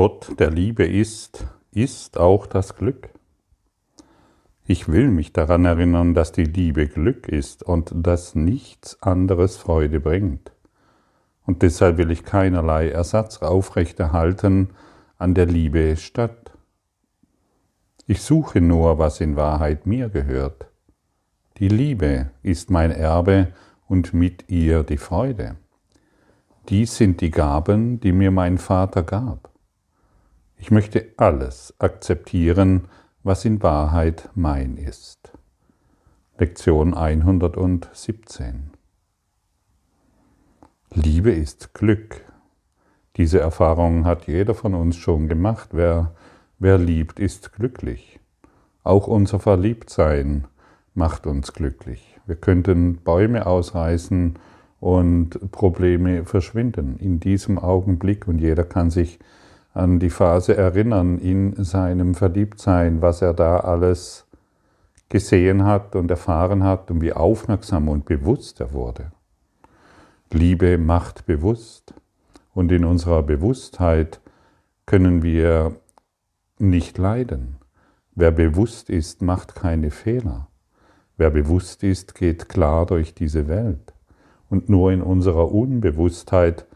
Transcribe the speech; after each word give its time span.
Gott 0.00 0.38
der 0.38 0.52
Liebe 0.52 0.86
ist, 0.86 1.44
ist 1.72 2.18
auch 2.18 2.46
das 2.46 2.76
Glück. 2.76 3.08
Ich 4.64 4.86
will 4.86 5.08
mich 5.08 5.32
daran 5.32 5.64
erinnern, 5.64 6.14
dass 6.14 6.30
die 6.30 6.44
Liebe 6.44 6.86
Glück 6.86 7.26
ist 7.26 7.64
und 7.64 7.90
dass 7.92 8.36
nichts 8.36 9.02
anderes 9.02 9.56
Freude 9.56 9.98
bringt. 9.98 10.52
Und 11.46 11.62
deshalb 11.62 11.96
will 11.96 12.12
ich 12.12 12.22
keinerlei 12.22 12.90
Ersatz 12.90 13.38
aufrechterhalten 13.38 14.68
an 15.16 15.34
der 15.34 15.46
Liebe 15.46 15.96
statt. 15.96 16.52
Ich 18.06 18.22
suche 18.22 18.60
nur, 18.60 19.00
was 19.00 19.20
in 19.20 19.34
Wahrheit 19.34 19.84
mir 19.84 20.10
gehört. 20.10 20.68
Die 21.56 21.66
Liebe 21.66 22.30
ist 22.44 22.70
mein 22.70 22.92
Erbe 22.92 23.48
und 23.88 24.14
mit 24.14 24.48
ihr 24.48 24.84
die 24.84 24.96
Freude. 24.96 25.56
Dies 26.68 26.96
sind 26.96 27.20
die 27.20 27.32
Gaben, 27.32 27.98
die 27.98 28.12
mir 28.12 28.30
mein 28.30 28.58
Vater 28.58 29.02
gab. 29.02 29.48
Ich 30.60 30.72
möchte 30.72 31.06
alles 31.16 31.72
akzeptieren, 31.78 32.88
was 33.22 33.44
in 33.44 33.62
Wahrheit 33.62 34.28
mein 34.34 34.76
ist. 34.76 35.32
Lektion 36.36 36.94
117 36.94 38.72
Liebe 40.90 41.30
ist 41.30 41.74
Glück. 41.74 42.24
Diese 43.16 43.38
Erfahrung 43.38 44.04
hat 44.04 44.26
jeder 44.26 44.54
von 44.54 44.74
uns 44.74 44.96
schon 44.96 45.28
gemacht. 45.28 45.70
Wer, 45.72 46.12
wer 46.58 46.76
liebt, 46.76 47.20
ist 47.20 47.52
glücklich. 47.52 48.18
Auch 48.82 49.06
unser 49.06 49.38
Verliebtsein 49.38 50.48
macht 50.94 51.26
uns 51.28 51.52
glücklich. 51.52 52.18
Wir 52.26 52.36
könnten 52.36 52.96
Bäume 52.96 53.46
ausreißen 53.46 54.38
und 54.80 55.52
Probleme 55.52 56.24
verschwinden 56.24 56.96
in 56.98 57.20
diesem 57.20 57.58
Augenblick 57.58 58.26
und 58.26 58.38
jeder 58.38 58.64
kann 58.64 58.90
sich 58.90 59.20
an 59.78 59.98
die 59.98 60.10
Phase 60.10 60.56
erinnern 60.56 61.18
in 61.18 61.64
seinem 61.64 62.14
Verliebtsein, 62.14 63.00
was 63.00 63.22
er 63.22 63.34
da 63.34 63.60
alles 63.60 64.26
gesehen 65.08 65.64
hat 65.64 65.96
und 65.96 66.10
erfahren 66.10 66.64
hat 66.64 66.90
und 66.90 67.00
wie 67.00 67.12
aufmerksam 67.12 67.88
und 67.88 68.04
bewusst 68.04 68.60
er 68.60 68.72
wurde. 68.72 69.12
Liebe 70.32 70.76
macht 70.76 71.24
bewusst 71.26 71.94
und 72.52 72.70
in 72.72 72.84
unserer 72.84 73.22
Bewusstheit 73.22 74.20
können 74.84 75.22
wir 75.22 75.76
nicht 76.58 76.98
leiden. 76.98 77.56
Wer 78.14 78.32
bewusst 78.32 78.90
ist, 78.90 79.22
macht 79.22 79.54
keine 79.54 79.90
Fehler. 79.90 80.48
Wer 81.16 81.30
bewusst 81.30 81.82
ist, 81.82 82.14
geht 82.14 82.48
klar 82.48 82.84
durch 82.84 83.14
diese 83.14 83.48
Welt. 83.48 83.94
Und 84.50 84.68
nur 84.68 84.92
in 84.92 85.02
unserer 85.02 85.52
Unbewusstheit, 85.52 86.66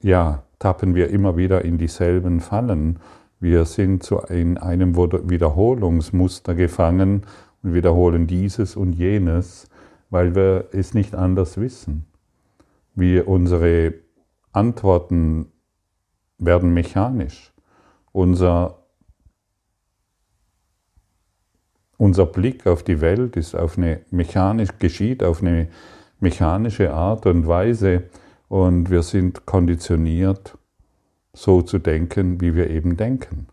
ja, 0.00 0.44
tappen 0.58 0.94
wir 0.94 1.10
immer 1.10 1.36
wieder 1.36 1.64
in 1.64 1.78
dieselben 1.78 2.40
Fallen. 2.40 2.98
Wir 3.40 3.64
sind 3.64 4.10
in 4.28 4.58
einem 4.58 4.96
Wiederholungsmuster 4.96 6.54
gefangen 6.54 7.22
und 7.62 7.74
wiederholen 7.74 8.26
dieses 8.26 8.76
und 8.76 8.92
jenes, 8.92 9.68
weil 10.10 10.34
wir 10.34 10.68
es 10.72 10.94
nicht 10.94 11.14
anders 11.14 11.58
wissen. 11.58 12.06
Wir, 12.94 13.28
unsere 13.28 13.94
Antworten 14.52 15.52
werden 16.38 16.72
mechanisch. 16.72 17.52
Unser, 18.12 18.78
unser 21.98 22.24
Blick 22.24 22.66
auf 22.66 22.82
die 22.82 23.02
Welt 23.02 23.36
ist 23.36 23.54
auf 23.54 23.76
eine 23.76 24.00
mechanisch, 24.10 24.70
geschieht 24.78 25.22
auf 25.22 25.42
eine 25.42 25.68
mechanische 26.20 26.94
Art 26.94 27.26
und 27.26 27.46
Weise, 27.46 28.04
und 28.48 28.90
wir 28.90 29.02
sind 29.02 29.46
konditioniert, 29.46 30.56
so 31.32 31.62
zu 31.62 31.78
denken, 31.78 32.40
wie 32.40 32.54
wir 32.54 32.70
eben 32.70 32.96
denken. 32.96 33.48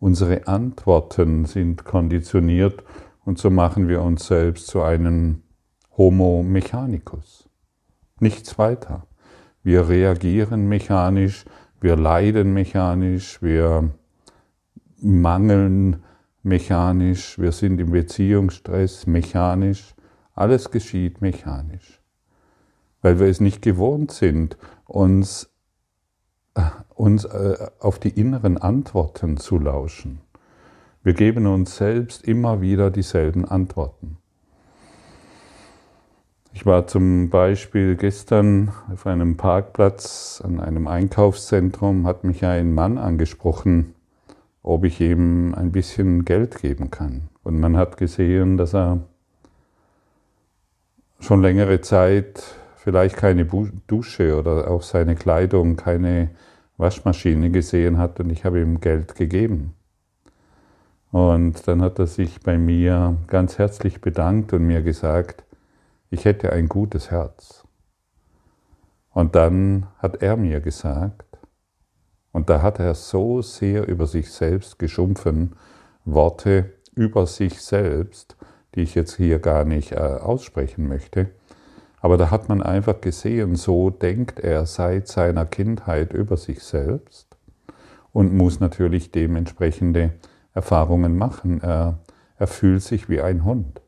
Unsere 0.00 0.46
Antworten 0.46 1.44
sind 1.44 1.84
konditioniert 1.84 2.84
und 3.24 3.38
so 3.38 3.50
machen 3.50 3.88
wir 3.88 4.00
uns 4.02 4.26
selbst 4.26 4.68
zu 4.68 4.82
einem 4.82 5.42
Homo 5.96 6.42
mechanicus. 6.42 7.48
Nichts 8.20 8.58
weiter. 8.58 9.06
Wir 9.62 9.88
reagieren 9.88 10.68
mechanisch, 10.68 11.44
wir 11.80 11.96
leiden 11.96 12.54
mechanisch, 12.54 13.42
wir 13.42 13.90
mangeln 15.00 16.02
mechanisch, 16.42 17.38
wir 17.38 17.52
sind 17.52 17.80
im 17.80 17.90
Beziehungsstress 17.90 19.06
mechanisch. 19.06 19.94
Alles 20.34 20.70
geschieht 20.70 21.20
mechanisch 21.20 21.97
weil 23.02 23.18
wir 23.20 23.26
es 23.26 23.40
nicht 23.40 23.62
gewohnt 23.62 24.10
sind, 24.10 24.56
uns, 24.86 25.50
äh, 26.54 26.62
uns 26.94 27.24
äh, 27.24 27.68
auf 27.80 27.98
die 27.98 28.10
inneren 28.10 28.58
Antworten 28.58 29.36
zu 29.36 29.58
lauschen. 29.58 30.20
Wir 31.02 31.14
geben 31.14 31.46
uns 31.46 31.76
selbst 31.76 32.26
immer 32.26 32.60
wieder 32.60 32.90
dieselben 32.90 33.44
Antworten. 33.44 34.18
Ich 36.52 36.66
war 36.66 36.88
zum 36.88 37.30
Beispiel 37.30 37.94
gestern 37.94 38.72
auf 38.92 39.06
einem 39.06 39.36
Parkplatz 39.36 40.42
an 40.44 40.58
einem 40.58 40.88
Einkaufszentrum, 40.88 42.06
hat 42.06 42.24
mich 42.24 42.44
ein 42.44 42.74
Mann 42.74 42.98
angesprochen, 42.98 43.94
ob 44.62 44.84
ich 44.84 45.00
ihm 45.00 45.54
ein 45.54 45.70
bisschen 45.70 46.24
Geld 46.24 46.60
geben 46.60 46.90
kann. 46.90 47.28
Und 47.44 47.60
man 47.60 47.76
hat 47.76 47.96
gesehen, 47.96 48.56
dass 48.56 48.74
er 48.74 48.98
schon 51.20 51.42
längere 51.42 51.80
Zeit 51.80 52.42
vielleicht 52.88 53.18
keine 53.18 53.44
Dusche 53.86 54.38
oder 54.38 54.70
auch 54.70 54.80
seine 54.80 55.14
Kleidung, 55.14 55.76
keine 55.76 56.30
Waschmaschine 56.78 57.50
gesehen 57.50 57.98
hat 57.98 58.18
und 58.18 58.30
ich 58.30 58.46
habe 58.46 58.62
ihm 58.62 58.80
Geld 58.80 59.14
gegeben. 59.14 59.74
Und 61.12 61.68
dann 61.68 61.82
hat 61.82 61.98
er 61.98 62.06
sich 62.06 62.40
bei 62.40 62.56
mir 62.56 63.18
ganz 63.26 63.58
herzlich 63.58 64.00
bedankt 64.00 64.54
und 64.54 64.66
mir 64.66 64.80
gesagt, 64.80 65.44
ich 66.08 66.24
hätte 66.24 66.50
ein 66.50 66.66
gutes 66.70 67.10
Herz. 67.10 67.64
Und 69.10 69.34
dann 69.34 69.88
hat 69.98 70.22
er 70.22 70.38
mir 70.38 70.62
gesagt, 70.62 71.26
und 72.32 72.48
da 72.48 72.62
hat 72.62 72.78
er 72.78 72.94
so 72.94 73.42
sehr 73.42 73.86
über 73.86 74.06
sich 74.06 74.30
selbst 74.32 74.78
geschumpfen, 74.78 75.56
Worte 76.06 76.72
über 76.94 77.26
sich 77.26 77.60
selbst, 77.60 78.38
die 78.74 78.80
ich 78.80 78.94
jetzt 78.94 79.16
hier 79.16 79.40
gar 79.40 79.66
nicht 79.66 79.92
äh, 79.92 79.96
aussprechen 79.96 80.88
möchte, 80.88 81.32
aber 82.00 82.16
da 82.16 82.30
hat 82.30 82.48
man 82.48 82.62
einfach 82.62 83.00
gesehen, 83.00 83.56
so 83.56 83.90
denkt 83.90 84.40
er 84.40 84.66
seit 84.66 85.08
seiner 85.08 85.46
Kindheit 85.46 86.12
über 86.12 86.36
sich 86.36 86.62
selbst 86.62 87.36
und 88.12 88.34
muss 88.34 88.60
natürlich 88.60 89.10
dementsprechende 89.10 90.12
Erfahrungen 90.54 91.16
machen. 91.16 91.60
Er, 91.60 91.98
er 92.36 92.46
fühlt 92.46 92.82
sich 92.82 93.08
wie 93.08 93.20
ein 93.20 93.44
Hund, 93.44 93.80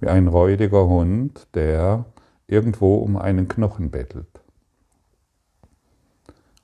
wie 0.00 0.08
ein 0.08 0.28
räudiger 0.28 0.86
Hund, 0.88 1.46
der 1.54 2.06
irgendwo 2.46 2.96
um 2.96 3.16
einen 3.16 3.48
Knochen 3.48 3.90
bettelt. 3.90 4.40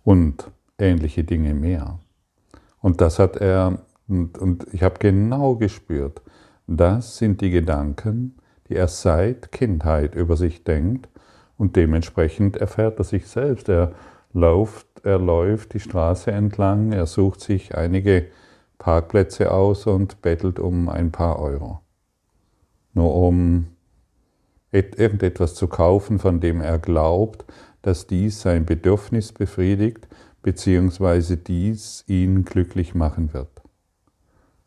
Und 0.02 0.50
ähnliche 0.78 1.24
Dinge 1.24 1.54
mehr. 1.54 1.98
Und 2.80 3.00
das 3.00 3.18
hat 3.18 3.36
er, 3.36 3.78
und, 4.08 4.38
und 4.38 4.66
ich 4.72 4.82
habe 4.82 4.98
genau 4.98 5.56
gespürt, 5.56 6.22
das 6.66 7.18
sind 7.18 7.40
die 7.40 7.50
Gedanken, 7.50 8.36
die 8.74 8.78
er 8.78 8.88
seit 8.88 9.52
Kindheit 9.52 10.16
über 10.16 10.36
sich 10.36 10.64
denkt 10.64 11.08
und 11.56 11.76
dementsprechend 11.76 12.56
erfährt 12.56 12.98
er 12.98 13.04
sich 13.04 13.28
selbst. 13.28 13.68
Er 13.68 13.92
läuft, 14.32 14.88
er 15.04 15.20
läuft 15.20 15.74
die 15.74 15.80
Straße 15.80 16.32
entlang, 16.32 16.90
er 16.90 17.06
sucht 17.06 17.40
sich 17.40 17.76
einige 17.76 18.26
Parkplätze 18.78 19.52
aus 19.52 19.86
und 19.86 20.22
bettelt 20.22 20.58
um 20.58 20.88
ein 20.88 21.12
paar 21.12 21.38
Euro. 21.38 21.82
Nur 22.94 23.14
um 23.14 23.68
irgendetwas 24.72 25.54
zu 25.54 25.68
kaufen, 25.68 26.18
von 26.18 26.40
dem 26.40 26.60
er 26.60 26.80
glaubt, 26.80 27.44
dass 27.82 28.08
dies 28.08 28.40
sein 28.40 28.66
Bedürfnis 28.66 29.30
befriedigt, 29.30 30.08
beziehungsweise 30.42 31.36
dies 31.36 32.02
ihn 32.08 32.44
glücklich 32.44 32.92
machen 32.96 33.32
wird. 33.34 33.62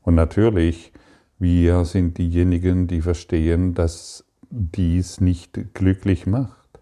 Und 0.02 0.16
natürlich 0.16 0.94
wir 1.40 1.86
sind 1.86 2.18
diejenigen, 2.18 2.88
die 2.88 3.02
verstehen, 3.02 3.74
dass 3.74 4.26
dies 4.50 5.22
nicht 5.22 5.74
glücklich 5.74 6.26
macht. 6.26 6.80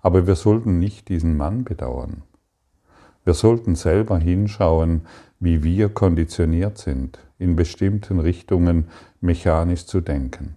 Aber 0.00 0.26
wir 0.26 0.36
sollten 0.36 0.78
nicht 0.78 1.08
diesen 1.08 1.36
Mann 1.36 1.64
bedauern. 1.64 2.22
Wir 3.24 3.34
sollten 3.34 3.74
selber 3.74 4.18
hinschauen, 4.18 5.02
wie 5.40 5.62
wir 5.62 5.88
konditioniert 5.88 6.78
sind, 6.78 7.18
in 7.38 7.56
bestimmten 7.56 8.20
Richtungen 8.20 8.88
mechanisch 9.20 9.86
zu 9.86 10.00
denken. 10.00 10.56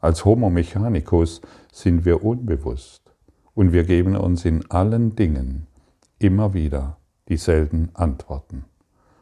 Als 0.00 0.24
Homo 0.24 0.50
mechanicus 0.50 1.40
sind 1.72 2.04
wir 2.04 2.22
unbewusst 2.22 3.02
und 3.54 3.72
wir 3.72 3.84
geben 3.84 4.16
uns 4.16 4.44
in 4.44 4.70
allen 4.70 5.16
Dingen 5.16 5.66
immer 6.18 6.52
wieder 6.52 6.98
dieselben 7.28 7.88
Antworten. 7.94 8.64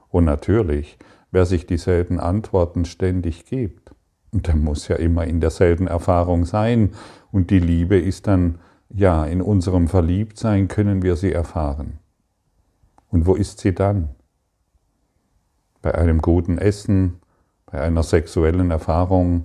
Und 0.08 0.24
natürlich 0.24 0.98
wer 1.32 1.46
sich 1.46 1.66
dieselben 1.66 2.20
Antworten 2.20 2.84
ständig 2.84 3.46
gibt. 3.46 3.92
Und 4.32 4.46
der 4.46 4.56
muss 4.56 4.88
ja 4.88 4.96
immer 4.96 5.24
in 5.26 5.40
derselben 5.40 5.88
Erfahrung 5.88 6.44
sein. 6.44 6.90
Und 7.32 7.50
die 7.50 7.58
Liebe 7.58 7.98
ist 7.98 8.26
dann, 8.26 8.58
ja, 8.88 9.24
in 9.24 9.42
unserem 9.42 9.88
Verliebtsein 9.88 10.68
können 10.68 11.02
wir 11.02 11.16
sie 11.16 11.32
erfahren. 11.32 11.98
Und 13.08 13.26
wo 13.26 13.34
ist 13.34 13.60
sie 13.60 13.74
dann? 13.74 14.10
Bei 15.80 15.94
einem 15.94 16.20
guten 16.20 16.58
Essen, 16.58 17.18
bei 17.66 17.80
einer 17.80 18.02
sexuellen 18.02 18.70
Erfahrung, 18.70 19.44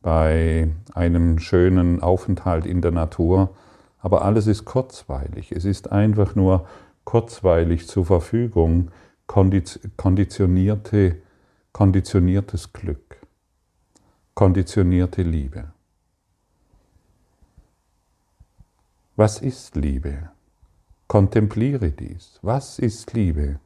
bei 0.00 0.68
einem 0.94 1.38
schönen 1.40 2.02
Aufenthalt 2.02 2.64
in 2.64 2.80
der 2.80 2.92
Natur. 2.92 3.50
Aber 3.98 4.24
alles 4.24 4.46
ist 4.46 4.64
kurzweilig. 4.64 5.52
Es 5.52 5.64
ist 5.64 5.90
einfach 5.90 6.36
nur 6.36 6.66
kurzweilig 7.04 7.88
zur 7.88 8.04
Verfügung, 8.04 8.90
konditionierte, 9.26 11.22
konditioniertes 11.72 12.72
Glück, 12.72 13.18
konditionierte 14.34 15.22
Liebe. 15.22 15.72
Was 19.16 19.40
ist 19.40 19.76
Liebe? 19.76 20.30
Kontempliere 21.08 21.90
dies. 21.90 22.38
Was 22.42 22.78
ist 22.78 23.12
Liebe? 23.12 23.60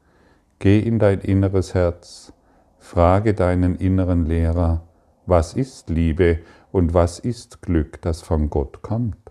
Geh 0.59 0.79
in 0.79 0.99
dein 0.99 1.21
inneres 1.21 1.73
Herz, 1.73 2.33
frage 2.79 3.33
deinen 3.33 3.75
inneren 3.75 4.25
Lehrer, 4.25 4.87
was 5.25 5.53
ist 5.53 5.89
Liebe 5.89 6.39
und 6.71 6.93
was 6.93 7.19
ist 7.19 7.61
Glück, 7.61 8.01
das 8.01 8.21
von 8.21 8.49
Gott 8.49 8.81
kommt. 8.81 9.30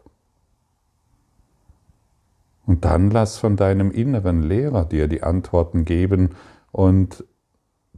Und 2.66 2.84
dann 2.84 3.10
lass 3.10 3.38
von 3.38 3.56
deinem 3.56 3.90
inneren 3.90 4.42
Lehrer 4.42 4.84
dir 4.84 5.08
die 5.08 5.22
Antworten 5.22 5.84
geben 5.84 6.30
und 6.72 7.24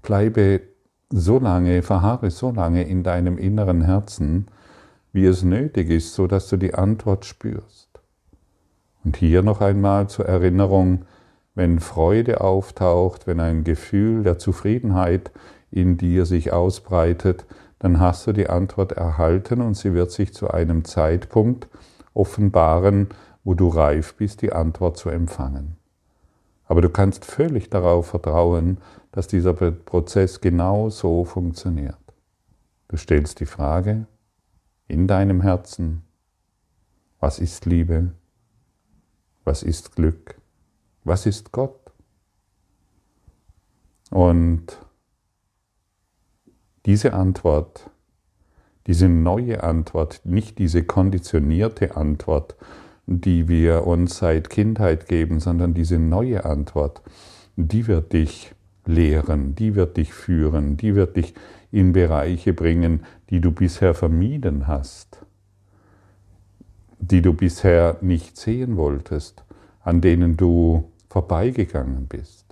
bleibe 0.00 0.62
so 1.10 1.38
lange, 1.38 1.82
verharre 1.82 2.30
so 2.30 2.50
lange 2.50 2.84
in 2.84 3.02
deinem 3.02 3.38
inneren 3.38 3.82
Herzen, 3.82 4.46
wie 5.12 5.26
es 5.26 5.42
nötig 5.42 5.90
ist, 5.90 6.14
so 6.14 6.26
dass 6.26 6.48
du 6.48 6.56
die 6.56 6.74
Antwort 6.74 7.24
spürst. 7.24 7.88
Und 9.04 9.16
hier 9.16 9.42
noch 9.42 9.60
einmal 9.60 10.08
zur 10.08 10.26
Erinnerung, 10.26 11.04
wenn 11.54 11.80
Freude 11.80 12.40
auftaucht, 12.40 13.26
wenn 13.26 13.40
ein 13.40 13.64
Gefühl 13.64 14.22
der 14.22 14.38
Zufriedenheit 14.38 15.32
in 15.70 15.98
dir 15.98 16.24
sich 16.24 16.52
ausbreitet, 16.52 17.44
dann 17.78 18.00
hast 18.00 18.26
du 18.26 18.32
die 18.32 18.48
Antwort 18.48 18.92
erhalten 18.92 19.60
und 19.60 19.76
sie 19.76 19.92
wird 19.92 20.12
sich 20.12 20.32
zu 20.32 20.50
einem 20.50 20.84
Zeitpunkt 20.84 21.68
offenbaren, 22.14 23.08
wo 23.44 23.54
du 23.54 23.68
reif 23.68 24.14
bist, 24.14 24.42
die 24.42 24.52
Antwort 24.52 24.96
zu 24.96 25.08
empfangen. 25.08 25.76
Aber 26.64 26.80
du 26.80 26.88
kannst 26.88 27.24
völlig 27.24 27.70
darauf 27.70 28.06
vertrauen, 28.06 28.78
dass 29.10 29.28
dieser 29.28 29.52
Prozess 29.52 30.40
genau 30.40 30.88
so 30.88 31.24
funktioniert. 31.24 31.96
Du 32.88 32.96
stellst 32.96 33.40
die 33.40 33.46
Frage 33.46 34.06
in 34.88 35.06
deinem 35.06 35.40
Herzen, 35.40 36.02
was 37.20 37.38
ist 37.38 37.66
Liebe? 37.66 38.12
Was 39.44 39.62
ist 39.62 39.96
Glück? 39.96 40.36
Was 41.04 41.26
ist 41.26 41.52
Gott? 41.52 41.92
Und 44.10 44.78
diese 46.84 47.12
Antwort, 47.12 47.90
diese 48.86 49.08
neue 49.08 49.62
Antwort, 49.62 50.20
nicht 50.24 50.58
diese 50.58 50.84
konditionierte 50.84 51.96
Antwort, 51.96 52.56
die 53.06 53.49
wir 53.49 53.87
uns 53.87 54.19
seit 54.19 54.50
Kindheit 54.50 55.06
geben, 55.06 55.40
sondern 55.40 55.75
diese 55.75 55.99
neue 55.99 56.44
Antwort, 56.44 57.02
die 57.56 57.87
wird 57.87 58.12
dich 58.12 58.54
lehren, 58.87 59.54
die 59.54 59.75
wird 59.75 59.96
dich 59.96 60.12
führen, 60.12 60.76
die 60.76 60.94
wird 60.94 61.16
dich 61.16 61.34
in 61.70 61.93
Bereiche 61.93 62.52
bringen, 62.52 63.04
die 63.31 63.40
du 63.40 63.52
bisher 63.52 63.94
vermieden 63.94 64.66
hast 64.66 65.22
die 67.02 67.20
du 67.20 67.34
bisher 67.34 67.99
nicht 68.00 68.37
sehen 68.37 68.76
wolltest, 68.76 69.43
an 69.82 70.00
denen 70.00 70.37
du 70.37 70.90
vorbeigegangen 71.08 72.06
bist. 72.06 72.46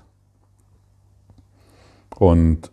Und 2.17 2.73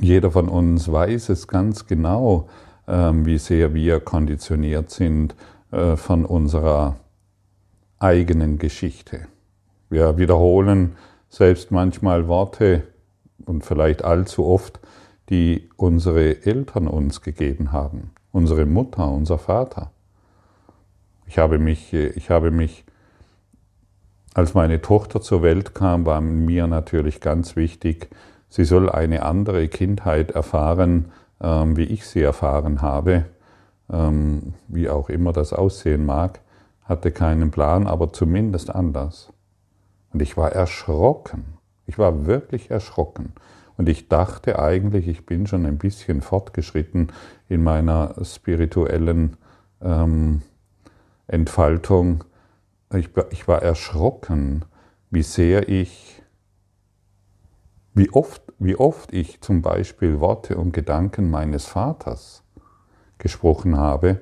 jeder 0.00 0.32
von 0.32 0.48
uns 0.48 0.90
weiß 0.90 1.28
es 1.28 1.46
ganz 1.46 1.86
genau, 1.86 2.48
ähm, 2.88 3.24
wie 3.24 3.38
sehr 3.38 3.72
wir 3.72 4.00
konditioniert 4.00 4.90
sind 4.90 5.36
von 5.70 6.24
unserer 6.24 6.96
eigenen 7.98 8.58
Geschichte. 8.58 9.28
Wir 9.88 10.18
wiederholen 10.18 10.96
selbst 11.28 11.70
manchmal 11.70 12.26
Worte 12.26 12.82
und 13.46 13.64
vielleicht 13.64 14.04
allzu 14.04 14.46
oft, 14.46 14.80
die 15.28 15.68
unsere 15.76 16.44
Eltern 16.44 16.88
uns 16.88 17.20
gegeben 17.20 17.70
haben 17.70 18.10
unsere 18.32 18.66
Mutter, 18.66 19.08
unser 19.10 19.38
Vater. 19.38 19.90
Ich 21.26 21.38
habe 21.38 21.58
mich, 21.58 21.92
ich 21.92 22.30
habe 22.30 22.50
mich, 22.50 22.84
als 24.34 24.54
meine 24.54 24.80
Tochter 24.80 25.20
zur 25.20 25.42
Welt 25.42 25.74
kam, 25.74 26.06
war 26.06 26.20
mir 26.20 26.66
natürlich 26.66 27.20
ganz 27.20 27.56
wichtig, 27.56 28.08
sie 28.48 28.64
soll 28.64 28.90
eine 28.90 29.24
andere 29.24 29.68
Kindheit 29.68 30.32
erfahren, 30.32 31.12
ähm, 31.40 31.76
wie 31.76 31.84
ich 31.84 32.06
sie 32.06 32.22
erfahren 32.22 32.82
habe, 32.82 33.26
ähm, 33.92 34.54
wie 34.68 34.88
auch 34.88 35.08
immer 35.08 35.32
das 35.32 35.52
aussehen 35.52 36.06
mag, 36.06 36.40
hatte 36.84 37.12
keinen 37.12 37.50
Plan, 37.50 37.86
aber 37.86 38.12
zumindest 38.12 38.70
anders. 38.74 39.32
Und 40.12 40.22
ich 40.22 40.36
war 40.36 40.52
erschrocken. 40.52 41.58
Ich 41.86 41.98
war 41.98 42.26
wirklich 42.26 42.70
erschrocken. 42.70 43.32
Und 43.76 43.88
ich 43.88 44.08
dachte 44.08 44.58
eigentlich, 44.58 45.08
ich 45.08 45.24
bin 45.24 45.46
schon 45.46 45.64
ein 45.66 45.78
bisschen 45.78 46.20
fortgeschritten 46.20 47.12
in 47.48 47.62
meiner 47.62 48.14
spirituellen 48.24 49.36
ähm, 49.80 50.42
Entfaltung. 51.26 52.24
Ich, 52.92 53.08
ich 53.30 53.48
war 53.48 53.62
erschrocken, 53.62 54.64
wie 55.10 55.22
sehr 55.22 55.68
ich, 55.68 56.22
wie 57.94 58.10
oft, 58.10 58.42
wie 58.58 58.76
oft 58.76 59.12
ich 59.12 59.40
zum 59.40 59.62
Beispiel 59.62 60.20
Worte 60.20 60.56
und 60.56 60.72
Gedanken 60.72 61.30
meines 61.30 61.66
Vaters 61.66 62.44
gesprochen 63.20 63.76
habe 63.76 64.18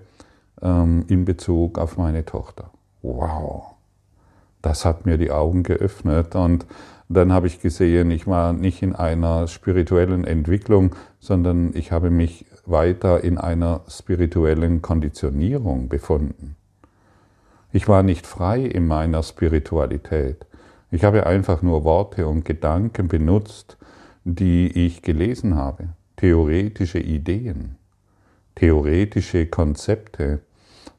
ähm, 0.60 1.04
in 1.08 1.24
Bezug 1.24 1.78
auf 1.78 1.96
meine 1.96 2.26
Tochter. 2.26 2.70
Wow, 3.00 3.74
das 4.60 4.84
hat 4.84 5.06
mir 5.06 5.16
die 5.16 5.30
Augen 5.30 5.62
geöffnet 5.62 6.34
und 6.34 6.66
dann 7.08 7.32
habe 7.32 7.46
ich 7.46 7.60
gesehen, 7.60 8.10
ich 8.10 8.26
war 8.26 8.52
nicht 8.52 8.82
in 8.82 8.94
einer 8.94 9.48
spirituellen 9.48 10.24
Entwicklung, 10.24 10.94
sondern 11.20 11.74
ich 11.74 11.90
habe 11.90 12.10
mich 12.10 12.44
weiter 12.66 13.24
in 13.24 13.38
einer 13.38 13.80
spirituellen 13.88 14.82
Konditionierung 14.82 15.88
befunden. 15.88 16.56
Ich 17.72 17.88
war 17.88 18.02
nicht 18.02 18.26
frei 18.26 18.60
in 18.60 18.86
meiner 18.86 19.22
Spiritualität. 19.22 20.46
Ich 20.90 21.04
habe 21.04 21.26
einfach 21.26 21.62
nur 21.62 21.84
Worte 21.84 22.26
und 22.26 22.44
Gedanken 22.44 23.08
benutzt, 23.08 23.78
die 24.24 24.68
ich 24.86 25.00
gelesen 25.00 25.54
habe, 25.54 25.88
theoretische 26.16 26.98
Ideen, 26.98 27.77
theoretische 28.58 29.46
Konzepte, 29.46 30.40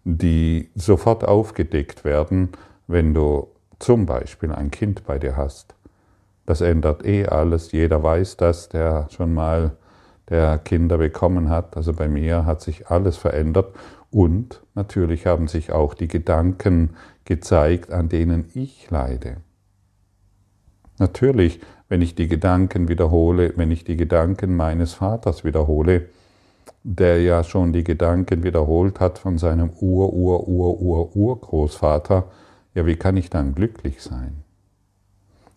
die 0.05 0.69
sofort 0.75 1.25
aufgedeckt 1.25 2.05
werden, 2.05 2.49
wenn 2.87 3.13
du 3.13 3.47
zum 3.79 4.05
Beispiel 4.05 4.53
ein 4.53 4.71
Kind 4.71 5.05
bei 5.05 5.19
dir 5.19 5.35
hast. 5.35 5.75
Das 6.45 6.61
ändert 6.61 7.05
eh 7.05 7.25
alles. 7.25 7.73
Jeder 7.73 8.01
weiß 8.01 8.37
das, 8.37 8.69
der 8.69 9.07
schon 9.11 9.33
mal 9.33 9.75
der 10.29 10.57
Kinder 10.59 10.97
bekommen 10.97 11.49
hat. 11.49 11.75
Also 11.75 11.91
bei 11.93 12.07
mir 12.07 12.45
hat 12.45 12.61
sich 12.61 12.87
alles 12.87 13.17
verändert. 13.17 13.75
Und 14.09 14.61
natürlich 14.73 15.25
haben 15.25 15.47
sich 15.47 15.71
auch 15.73 15.93
die 15.93 16.07
Gedanken 16.07 16.95
gezeigt, 17.25 17.91
an 17.91 18.07
denen 18.07 18.49
ich 18.53 18.89
leide. 18.89 19.37
Natürlich, 20.97 21.59
wenn 21.89 22.01
ich 22.01 22.15
die 22.15 22.27
Gedanken 22.27 22.87
wiederhole, 22.87 23.53
wenn 23.57 23.69
ich 23.69 23.83
die 23.83 23.97
Gedanken 23.97 24.55
meines 24.55 24.93
Vaters 24.93 25.43
wiederhole, 25.43 26.07
der 26.83 27.21
ja 27.21 27.43
schon 27.43 27.73
die 27.73 27.83
Gedanken 27.83 28.43
wiederholt 28.43 28.99
hat 28.99 29.19
von 29.19 29.37
seinem 29.37 29.69
Ur-Ur-Ur-Ur-Urgroßvater, 29.79 32.25
ja, 32.73 32.85
wie 32.85 32.95
kann 32.95 33.17
ich 33.17 33.29
dann 33.29 33.53
glücklich 33.55 34.01
sein? 34.01 34.43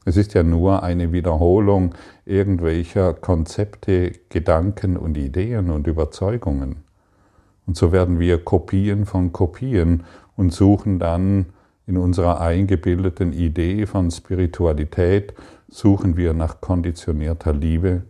Es 0.04 0.16
ist 0.16 0.34
ja 0.34 0.42
nur 0.42 0.82
eine 0.82 1.12
Wiederholung 1.12 1.94
irgendwelcher 2.24 3.14
Konzepte, 3.14 4.10
Gedanken 4.30 4.96
und 4.96 5.16
Ideen 5.16 5.70
und 5.70 5.86
Überzeugungen. 5.86 6.82
Und 7.66 7.76
so 7.76 7.92
werden 7.92 8.18
wir 8.18 8.44
Kopien 8.44 9.06
von 9.06 9.32
Kopien 9.32 10.02
und 10.36 10.52
suchen 10.52 10.98
dann 10.98 11.46
in 11.86 11.96
unserer 11.96 12.40
eingebildeten 12.40 13.32
Idee 13.32 13.86
von 13.86 14.10
Spiritualität, 14.10 15.34
suchen 15.68 16.16
wir 16.16 16.34
nach 16.34 16.60
konditionierter 16.60 17.52
Liebe, 17.52 18.02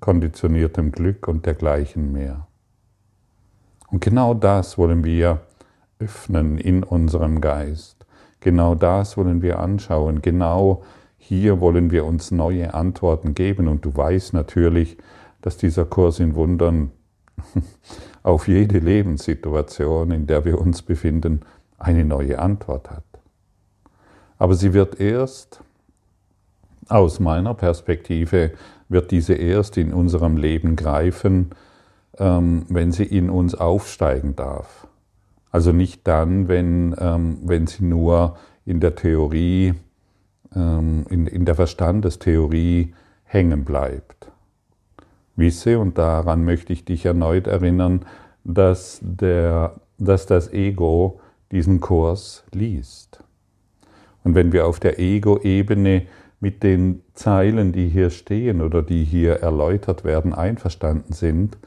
konditioniertem 0.00 0.92
Glück 0.92 1.28
und 1.28 1.44
dergleichen 1.44 2.12
mehr. 2.12 2.46
Und 3.94 4.00
genau 4.00 4.34
das 4.34 4.76
wollen 4.76 5.04
wir 5.04 5.42
öffnen 6.00 6.58
in 6.58 6.82
unserem 6.82 7.40
Geist. 7.40 8.04
Genau 8.40 8.74
das 8.74 9.16
wollen 9.16 9.40
wir 9.40 9.60
anschauen. 9.60 10.20
Genau 10.20 10.82
hier 11.16 11.60
wollen 11.60 11.92
wir 11.92 12.04
uns 12.04 12.32
neue 12.32 12.74
Antworten 12.74 13.36
geben 13.36 13.68
und 13.68 13.84
du 13.84 13.96
weißt 13.96 14.32
natürlich, 14.32 14.96
dass 15.42 15.58
dieser 15.58 15.84
Kurs 15.84 16.18
in 16.18 16.34
Wundern 16.34 16.90
auf 18.24 18.48
jede 18.48 18.80
Lebenssituation, 18.80 20.10
in 20.10 20.26
der 20.26 20.44
wir 20.44 20.60
uns 20.60 20.82
befinden, 20.82 21.42
eine 21.78 22.04
neue 22.04 22.40
Antwort 22.40 22.90
hat. 22.90 23.04
Aber 24.38 24.56
sie 24.56 24.72
wird 24.72 24.98
erst, 24.98 25.60
aus 26.88 27.20
meiner 27.20 27.54
Perspektive, 27.54 28.54
wird 28.88 29.12
diese 29.12 29.34
erst 29.34 29.76
in 29.76 29.94
unserem 29.94 30.36
Leben 30.36 30.74
greifen, 30.74 31.52
wenn 32.16 32.92
sie 32.92 33.04
in 33.04 33.28
uns 33.28 33.54
aufsteigen 33.54 34.36
darf. 34.36 34.86
Also 35.50 35.72
nicht 35.72 36.06
dann, 36.06 36.48
wenn, 36.48 36.94
ähm, 36.98 37.38
wenn 37.44 37.66
sie 37.66 37.84
nur 37.84 38.36
in 38.64 38.80
der 38.80 38.94
Theorie, 38.96 39.74
ähm, 40.54 41.06
in, 41.10 41.26
in 41.26 41.44
der 41.44 41.54
Verstandestheorie 41.54 42.94
hängen 43.24 43.64
bleibt. 43.64 44.30
Wisse, 45.36 45.78
und 45.78 45.98
daran 45.98 46.44
möchte 46.44 46.72
ich 46.72 46.84
dich 46.84 47.06
erneut 47.06 47.46
erinnern, 47.46 48.04
dass, 48.44 49.00
der, 49.02 49.74
dass 49.98 50.26
das 50.26 50.52
Ego 50.52 51.20
diesen 51.50 51.80
Kurs 51.80 52.44
liest. 52.52 53.22
Und 54.22 54.34
wenn 54.34 54.52
wir 54.52 54.66
auf 54.66 54.80
der 54.80 54.98
Ego-Ebene 54.98 56.06
mit 56.40 56.62
den 56.62 57.02
Zeilen, 57.14 57.72
die 57.72 57.88
hier 57.88 58.10
stehen 58.10 58.60
oder 58.60 58.82
die 58.82 59.04
hier 59.04 59.34
erläutert 59.34 60.04
werden, 60.04 60.34
einverstanden 60.34 61.12
sind, 61.12 61.58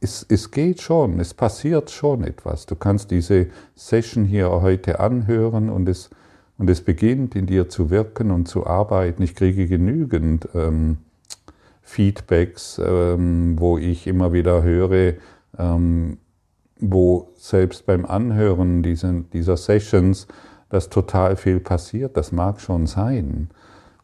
es, 0.00 0.24
es 0.28 0.50
geht 0.50 0.80
schon, 0.80 1.20
es 1.20 1.34
passiert 1.34 1.90
schon 1.90 2.24
etwas. 2.24 2.66
Du 2.66 2.76
kannst 2.76 3.10
diese 3.10 3.46
Session 3.74 4.24
hier 4.24 4.50
heute 4.50 5.00
anhören 5.00 5.70
und 5.70 5.88
es, 5.88 6.10
und 6.58 6.68
es 6.68 6.82
beginnt 6.82 7.34
in 7.34 7.46
dir 7.46 7.68
zu 7.68 7.90
wirken 7.90 8.30
und 8.30 8.46
zu 8.46 8.66
arbeiten. 8.66 9.22
Ich 9.22 9.34
kriege 9.34 9.66
genügend 9.66 10.48
ähm, 10.54 10.98
Feedbacks, 11.82 12.80
ähm, 12.84 13.56
wo 13.58 13.78
ich 13.78 14.06
immer 14.06 14.32
wieder 14.32 14.62
höre, 14.62 15.14
ähm, 15.58 16.18
wo 16.80 17.32
selbst 17.36 17.86
beim 17.86 18.04
Anhören 18.04 18.82
diesen, 18.82 19.30
dieser 19.30 19.56
Sessions 19.56 20.26
dass 20.74 20.90
total 20.90 21.36
viel 21.36 21.60
passiert. 21.60 22.16
Das 22.16 22.32
mag 22.32 22.60
schon 22.60 22.88
sein. 22.88 23.48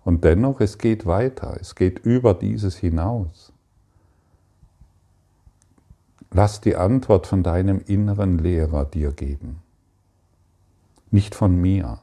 Und 0.04 0.22
dennoch, 0.22 0.60
es 0.60 0.78
geht 0.78 1.04
weiter. 1.04 1.56
Es 1.60 1.74
geht 1.74 1.98
über 2.00 2.32
dieses 2.32 2.76
hinaus. 2.76 3.49
Lass 6.32 6.60
die 6.60 6.76
Antwort 6.76 7.26
von 7.26 7.42
deinem 7.42 7.80
inneren 7.84 8.38
Lehrer 8.38 8.84
dir 8.84 9.12
geben. 9.12 9.62
Nicht 11.10 11.34
von 11.34 11.60
mir, 11.60 11.98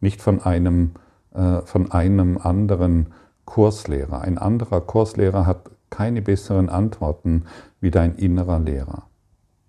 nicht 0.00 0.20
von 0.20 0.42
einem, 0.42 0.92
äh, 1.32 1.60
von 1.62 1.90
einem 1.90 2.36
anderen 2.36 3.06
Kurslehrer. 3.46 4.20
Ein 4.20 4.36
anderer 4.36 4.82
Kurslehrer 4.82 5.46
hat 5.46 5.70
keine 5.88 6.22
besseren 6.22 6.68
Antworten 6.68 7.44
wie 7.80 7.90
dein 7.90 8.14
innerer 8.16 8.60
Lehrer. 8.60 9.06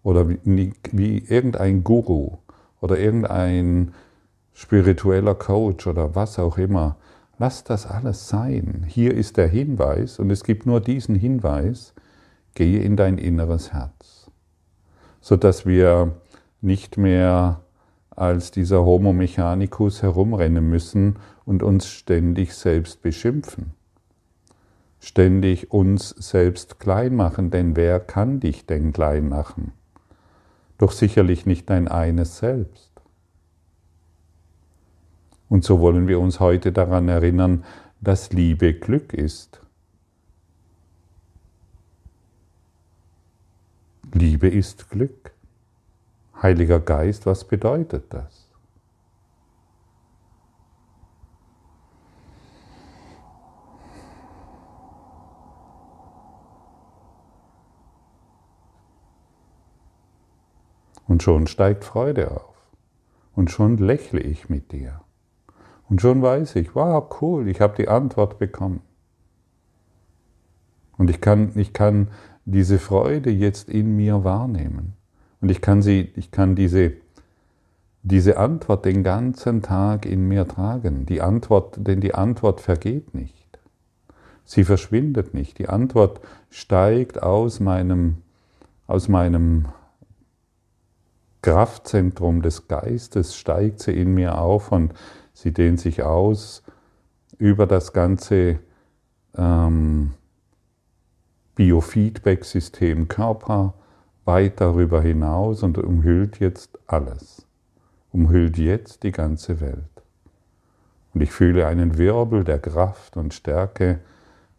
Oder 0.03 0.27
wie, 0.29 0.73
wie 0.91 1.19
irgendein 1.19 1.83
Guru 1.83 2.37
oder 2.81 2.99
irgendein 2.99 3.93
spiritueller 4.53 5.35
Coach 5.35 5.87
oder 5.87 6.15
was 6.15 6.37
auch 6.37 6.57
immer. 6.57 6.97
Lass 7.37 7.63
das 7.63 7.87
alles 7.87 8.27
sein. 8.27 8.85
Hier 8.87 9.13
ist 9.13 9.37
der 9.37 9.47
Hinweis 9.47 10.19
und 10.19 10.29
es 10.31 10.43
gibt 10.43 10.65
nur 10.65 10.81
diesen 10.81 11.15
Hinweis. 11.15 11.93
Gehe 12.53 12.79
in 12.79 12.97
dein 12.97 13.17
inneres 13.17 13.73
Herz, 13.73 14.29
sodass 15.21 15.65
wir 15.65 16.15
nicht 16.61 16.97
mehr 16.97 17.61
als 18.09 18.51
dieser 18.51 18.83
Homo 18.83 19.13
mechanicus 19.13 20.01
herumrennen 20.01 20.69
müssen 20.69 21.17
und 21.45 21.63
uns 21.63 21.87
ständig 21.87 22.53
selbst 22.53 23.01
beschimpfen, 23.01 23.73
ständig 24.99 25.71
uns 25.71 26.09
selbst 26.09 26.79
klein 26.79 27.15
machen, 27.15 27.49
denn 27.51 27.75
wer 27.75 27.99
kann 27.99 28.39
dich 28.39 28.65
denn 28.65 28.91
klein 28.93 29.29
machen? 29.29 29.71
Doch 30.77 30.91
sicherlich 30.91 31.45
nicht 31.45 31.69
dein 31.69 31.87
eines 31.87 32.37
Selbst. 32.37 32.91
Und 35.47 35.63
so 35.63 35.79
wollen 35.79 36.07
wir 36.07 36.19
uns 36.19 36.39
heute 36.39 36.71
daran 36.71 37.07
erinnern, 37.07 37.63
dass 37.99 38.31
Liebe 38.31 38.73
Glück 38.73 39.13
ist. 39.13 39.60
Liebe 44.13 44.49
ist 44.49 44.89
Glück. 44.89 45.31
Heiliger 46.41 46.81
Geist, 46.81 47.25
was 47.25 47.45
bedeutet 47.45 48.13
das? 48.13 48.49
Und 61.07 61.23
schon 61.23 61.47
steigt 61.47 61.85
Freude 61.85 62.31
auf. 62.31 62.55
Und 63.33 63.49
schon 63.49 63.77
lächle 63.77 64.19
ich 64.19 64.49
mit 64.49 64.73
dir. 64.73 65.01
Und 65.87 66.01
schon 66.01 66.21
weiß 66.21 66.57
ich, 66.57 66.75
wow, 66.75 67.05
cool, 67.21 67.47
ich 67.47 67.61
habe 67.61 67.75
die 67.77 67.87
Antwort 67.87 68.39
bekommen. 68.39 68.81
Und 70.97 71.09
ich 71.09 71.21
kann, 71.21 71.51
ich 71.55 71.73
kann 71.73 72.09
diese 72.45 72.79
Freude 72.79 73.29
jetzt 73.29 73.69
in 73.69 73.95
mir 73.95 74.23
wahrnehmen. 74.23 74.93
Und 75.41 75.49
ich 75.49 75.61
kann, 75.61 75.81
sie, 75.81 76.11
ich 76.15 76.31
kann 76.31 76.55
diese, 76.55 76.93
diese 78.03 78.37
Antwort 78.37 78.85
den 78.85 79.03
ganzen 79.03 79.61
Tag 79.61 80.05
in 80.05 80.27
mir 80.27 80.47
tragen. 80.47 81.05
Die 81.05 81.21
Antwort, 81.21 81.75
denn 81.79 82.01
die 82.01 82.13
Antwort 82.13 82.61
vergeht 82.61 83.13
nicht. 83.13 83.59
Sie 84.45 84.63
verschwindet 84.63 85.33
nicht. 85.33 85.59
Die 85.59 85.69
Antwort 85.69 86.19
steigt 86.49 87.21
aus 87.21 87.59
meinem, 87.59 88.17
aus 88.87 89.07
meinem 89.07 89.65
Kraftzentrum 91.41 92.41
des 92.41 92.67
Geistes, 92.67 93.35
steigt 93.35 93.81
sie 93.81 93.99
in 93.99 94.13
mir 94.13 94.37
auf 94.37 94.71
und 94.71 94.93
Sie 95.41 95.51
dehnt 95.51 95.79
sich 95.79 96.03
aus 96.03 96.61
über 97.39 97.65
das 97.65 97.93
ganze 97.93 98.59
ähm, 99.35 100.13
Biofeedback-System 101.61 103.07
Körper 103.07 103.75
weit 104.25 104.59
darüber 104.59 104.99
hinaus 104.99 105.61
und 105.61 105.77
umhüllt 105.77 106.39
jetzt 106.39 106.79
alles. 106.87 107.45
Umhüllt 108.11 108.57
jetzt 108.57 109.03
die 109.03 109.11
ganze 109.11 109.61
Welt. 109.61 109.77
Und 111.13 111.21
ich 111.21 111.31
fühle 111.31 111.67
einen 111.67 111.99
Wirbel 111.99 112.43
der 112.43 112.57
Kraft 112.57 113.15
und 113.15 113.35
Stärke 113.35 113.99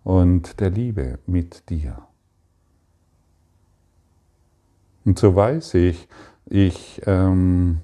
und 0.04 0.60
der 0.60 0.70
Liebe 0.70 1.18
mit 1.26 1.68
dir. 1.70 1.98
Und 5.04 5.18
so 5.18 5.34
weiß 5.34 5.74
ich, 5.74 6.06
ich 6.46 7.02
ähm, 7.06 7.80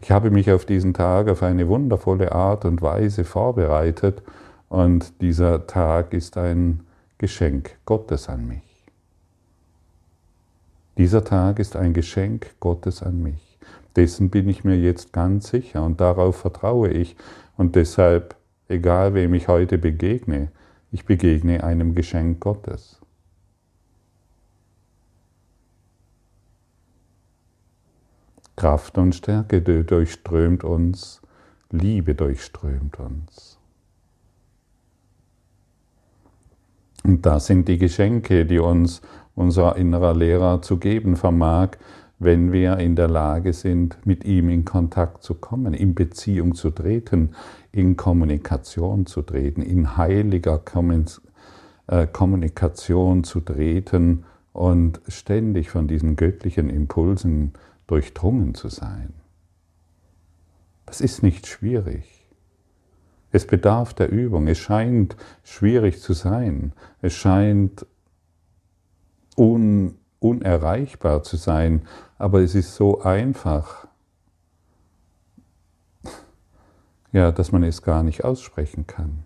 ich 0.00 0.12
habe 0.12 0.30
mich 0.30 0.52
auf 0.52 0.64
diesen 0.66 0.94
Tag 0.94 1.28
auf 1.28 1.42
eine 1.42 1.66
wundervolle 1.66 2.30
Art 2.30 2.64
und 2.64 2.80
Weise 2.80 3.24
vorbereitet 3.24 4.22
und 4.68 5.20
dieser 5.20 5.66
Tag 5.66 6.12
ist 6.12 6.36
ein 6.36 6.84
Geschenk 7.18 7.76
Gottes 7.84 8.28
an 8.28 8.46
mich. 8.46 8.62
Dieser 10.96 11.24
Tag 11.24 11.58
ist 11.58 11.74
ein 11.74 11.92
Geschenk 11.92 12.54
Gottes 12.60 13.02
an 13.02 13.20
mich. 13.20 13.58
Dessen 13.96 14.30
bin 14.30 14.48
ich 14.48 14.62
mir 14.62 14.76
jetzt 14.76 15.12
ganz 15.12 15.48
sicher 15.48 15.82
und 15.82 16.00
darauf 16.00 16.36
vertraue 16.36 16.90
ich 16.90 17.16
und 17.56 17.74
deshalb, 17.74 18.36
egal 18.68 19.14
wem 19.14 19.34
ich 19.34 19.48
heute 19.48 19.78
begegne, 19.78 20.52
ich 20.92 21.06
begegne 21.06 21.64
einem 21.64 21.96
Geschenk 21.96 22.38
Gottes. 22.38 23.00
Kraft 28.54 28.96
und 28.96 29.16
Stärke 29.16 29.60
durchströmt 29.60 30.62
uns, 30.62 31.20
Liebe 31.70 32.14
durchströmt 32.14 33.00
uns. 33.00 33.57
Und 37.08 37.24
das 37.24 37.46
sind 37.46 37.68
die 37.68 37.78
Geschenke, 37.78 38.44
die 38.44 38.58
uns 38.58 39.00
unser 39.34 39.76
innerer 39.76 40.14
Lehrer 40.14 40.60
zu 40.60 40.76
geben 40.76 41.16
vermag, 41.16 41.70
wenn 42.18 42.52
wir 42.52 42.76
in 42.76 42.96
der 42.96 43.08
Lage 43.08 43.54
sind, 43.54 43.96
mit 44.04 44.26
ihm 44.26 44.50
in 44.50 44.66
Kontakt 44.66 45.22
zu 45.22 45.32
kommen, 45.32 45.72
in 45.72 45.94
Beziehung 45.94 46.54
zu 46.54 46.68
treten, 46.68 47.30
in 47.72 47.96
Kommunikation 47.96 49.06
zu 49.06 49.22
treten, 49.22 49.62
in 49.62 49.96
heiliger 49.96 50.60
äh, 51.86 52.06
Kommunikation 52.06 53.24
zu 53.24 53.40
treten 53.40 54.24
und 54.52 55.00
ständig 55.08 55.70
von 55.70 55.88
diesen 55.88 56.14
göttlichen 56.14 56.68
Impulsen 56.68 57.54
durchdrungen 57.86 58.52
zu 58.52 58.68
sein. 58.68 59.14
Das 60.84 61.00
ist 61.00 61.22
nicht 61.22 61.46
schwierig. 61.46 62.17
Es 63.30 63.46
bedarf 63.46 63.94
der 63.94 64.10
Übung. 64.10 64.48
Es 64.48 64.58
scheint 64.58 65.16
schwierig 65.42 66.00
zu 66.00 66.12
sein. 66.12 66.72
Es 67.02 67.14
scheint 67.14 67.86
un, 69.36 69.96
unerreichbar 70.18 71.22
zu 71.22 71.36
sein. 71.36 71.82
Aber 72.16 72.40
es 72.40 72.54
ist 72.54 72.74
so 72.74 73.02
einfach, 73.02 73.86
ja, 77.12 77.32
dass 77.32 77.52
man 77.52 77.62
es 77.62 77.82
gar 77.82 78.02
nicht 78.02 78.24
aussprechen 78.24 78.86
kann. 78.86 79.24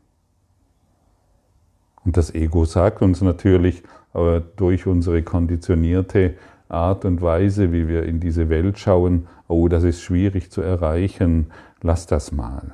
Und 2.04 2.16
das 2.16 2.34
Ego 2.34 2.64
sagt 2.64 3.02
uns 3.02 3.20
natürlich, 3.20 3.82
aber 4.12 4.40
durch 4.40 4.86
unsere 4.86 5.22
konditionierte 5.22 6.36
Art 6.68 7.04
und 7.04 7.22
Weise, 7.22 7.72
wie 7.72 7.86
wir 7.86 8.04
in 8.04 8.18
diese 8.18 8.48
Welt 8.48 8.78
schauen, 8.78 9.28
oh, 9.46 9.68
das 9.68 9.84
ist 9.84 10.02
schwierig 10.02 10.50
zu 10.50 10.62
erreichen, 10.62 11.52
lass 11.80 12.06
das 12.06 12.32
mal. 12.32 12.72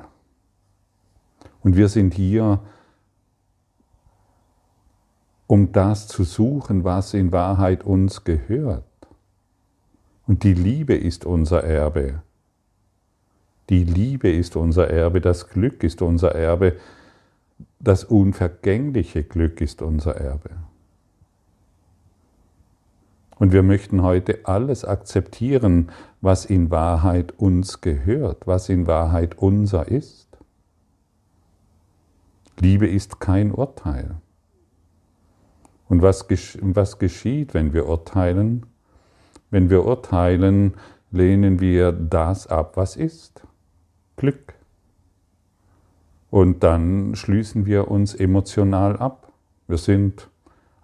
Und 1.62 1.77
wir 1.77 1.88
sind 1.88 2.15
hier, 2.15 2.61
um 5.47 5.73
das 5.73 6.09
zu 6.09 6.25
suchen, 6.25 6.85
was 6.85 7.15
in 7.15 7.33
Wahrheit 7.33 7.85
uns 7.85 8.25
gehört. 8.25 8.85
Und 10.27 10.45
die 10.45 10.55
Liebe 10.55 10.95
ist 10.95 11.25
unser 11.25 11.65
Erbe. 11.65 12.23
Die 13.71 13.85
Liebe 13.85 14.31
ist 14.31 14.57
unser 14.57 14.88
Erbe, 14.88 15.21
das 15.21 15.49
Glück 15.49 15.83
ist 15.83 16.00
unser 16.00 16.35
Erbe, 16.35 16.77
das 17.81 18.05
unvergängliche 18.05 19.25
Glück 19.25 19.61
ist 19.61 19.83
unser 19.83 20.17
Erbe. 20.17 20.50
Und 23.38 23.53
wir 23.53 23.62
möchten 23.62 24.03
heute 24.03 24.41
alles 24.45 24.85
akzeptieren, 24.85 25.91
was 26.21 26.45
in 26.45 26.71
Wahrheit 26.71 27.33
uns 27.38 27.81
gehört, 27.81 28.47
was 28.47 28.69
in 28.69 28.87
Wahrheit 28.87 29.38
unser 29.38 29.88
ist. 29.88 30.28
Liebe 32.61 32.87
ist 32.88 33.21
kein 33.21 33.53
Urteil. 33.53 34.17
Und 35.88 36.03
was, 36.03 36.27
was 36.61 36.99
geschieht, 36.99 37.55
wenn 37.55 37.73
wir 37.73 37.88
urteilen? 37.88 38.67
Wenn 39.50 39.71
wir 39.71 39.85
urteilen, 39.85 40.75
lehnen 41.11 41.61
wir 41.61 41.93
das 41.93 42.47
ab, 42.47 42.77
was 42.77 42.97
ist. 42.97 43.43
Glück. 44.17 44.55
Und 46.31 46.62
dann 46.62 47.15
schließen 47.15 47.65
wir 47.65 47.91
uns 47.91 48.15
emotional 48.15 48.97
ab. 48.97 49.33
Wir 49.67 49.79
sind 49.79 50.29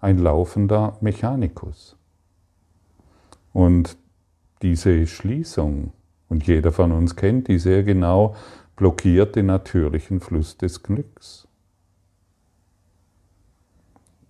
ein 0.01 0.17
laufender 0.17 0.97
Mechanikus. 1.01 1.97
Und 3.53 3.97
diese 4.61 5.05
Schließung, 5.05 5.91
und 6.29 6.47
jeder 6.47 6.71
von 6.71 6.91
uns 6.91 7.15
kennt 7.15 7.47
die 7.47 7.59
sehr 7.59 7.83
genau, 7.83 8.35
blockiert 8.75 9.35
den 9.35 9.47
natürlichen 9.47 10.19
Fluss 10.19 10.57
des 10.57 10.81
Glücks. 10.81 11.44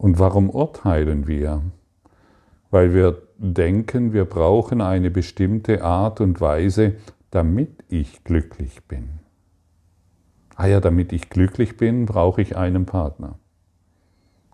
Und 0.05 0.19
warum 0.19 0.51
urteilen 0.51 1.25
wir? 1.25 1.63
Weil 2.69 2.93
wir 2.93 3.23
denken, 3.39 4.13
wir 4.13 4.25
brauchen 4.25 4.79
eine 4.79 5.09
bestimmte 5.09 5.83
Art 5.83 6.21
und 6.21 6.39
Weise, 6.39 6.97
damit 7.31 7.83
ich 7.87 8.23
glücklich 8.23 8.83
bin. 8.83 9.09
Ah 10.55 10.67
ja, 10.67 10.79
damit 10.79 11.11
ich 11.11 11.31
glücklich 11.31 11.75
bin, 11.77 12.05
brauche 12.05 12.39
ich 12.43 12.55
einen 12.55 12.85
Partner. 12.85 13.39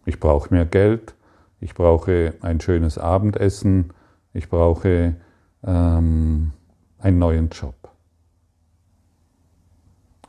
Ich 0.05 0.21
brauche 0.21 0.53
mehr 0.53 0.65
Geld, 0.65 1.15
ich 1.59 1.73
brauche 1.73 2.33
ein 2.39 2.61
schönes 2.61 2.97
Abendessen, 2.97 3.91
ich 4.31 4.47
brauche 4.47 5.17
ähm, 5.65 6.53
einen 6.97 7.19
neuen 7.19 7.49
Job. 7.49 7.75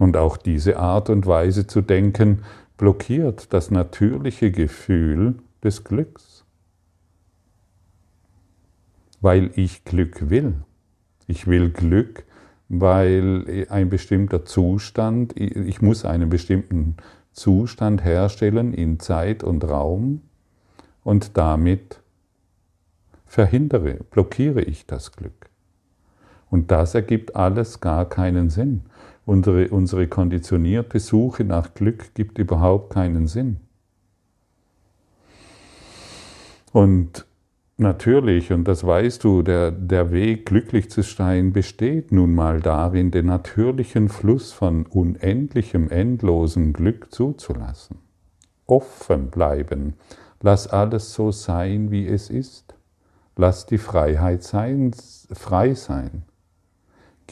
Und 0.01 0.17
auch 0.17 0.37
diese 0.37 0.81
Art 0.81 1.11
und 1.11 1.27
Weise 1.27 1.69
zu 1.69 1.81
denken 1.81 2.43
blockiert 2.77 3.53
das 3.53 3.71
natürliche 3.71 4.51
Gefühl 4.51 5.37
des 5.63 5.85
Glücks. 5.85 6.45
Weil 9.21 9.51
ich 9.55 9.85
Glück 9.85 10.31
will. 10.31 10.55
Ich 11.27 11.47
will 11.47 11.71
Glück, 11.71 12.25
weil 12.69 13.67
ein 13.71 13.89
bestimmter 13.89 14.45
Zustand, 14.45 15.39
ich 15.39 15.81
muss 15.81 16.05
einen 16.05 16.29
bestimmten 16.29 16.97
Zustand 17.33 18.05
herstellen 18.05 18.75
in 18.75 18.99
Zeit 18.99 19.45
und 19.45 19.65
Raum 19.65 20.23
und 21.05 21.37
damit 21.37 22.01
verhindere, 23.27 24.01
blockiere 24.11 24.63
ich 24.63 24.87
das 24.87 25.13
Glück. 25.13 25.51
Und 26.51 26.71
das 26.71 26.95
ergibt 26.95 27.35
alles 27.35 27.81
gar 27.81 28.07
keinen 28.07 28.51
Sinn. 28.51 28.83
Unsere, 29.25 29.69
unsere 29.69 30.09
konditionierte 30.09 30.99
Suche 30.99 31.45
nach 31.45 31.75
Glück 31.75 32.15
gibt 32.15 32.39
überhaupt 32.39 32.93
keinen 32.93 33.29
Sinn. 33.29 33.59
Und 36.73 37.27
natürlich, 37.77 38.53
und 38.53 38.65
das 38.65 38.85
weißt 38.85 39.23
du, 39.23 39.43
der, 39.43 39.71
der 39.71 40.11
Weg, 40.11 40.47
glücklich 40.47 40.91
zu 40.91 41.03
sein, 41.03 41.53
besteht 41.53 42.11
nun 42.11 42.35
mal 42.35 42.61
darin, 42.61 43.11
den 43.11 43.27
natürlichen 43.27 44.09
Fluss 44.09 44.53
von 44.53 44.87
unendlichem, 44.87 45.89
endlosem 45.89 46.73
Glück 46.73 47.13
zuzulassen. 47.13 47.99
Offen 48.67 49.29
bleiben. 49.31 49.95
Lass 50.41 50.67
alles 50.67 51.13
so 51.13 51.31
sein, 51.31 51.91
wie 51.91 52.07
es 52.07 52.31
ist. 52.31 52.75
Lass 53.37 53.67
die 53.67 53.79
Freiheit 53.79 54.43
sein, 54.43 54.93
frei 55.33 55.75
sein. 55.75 56.25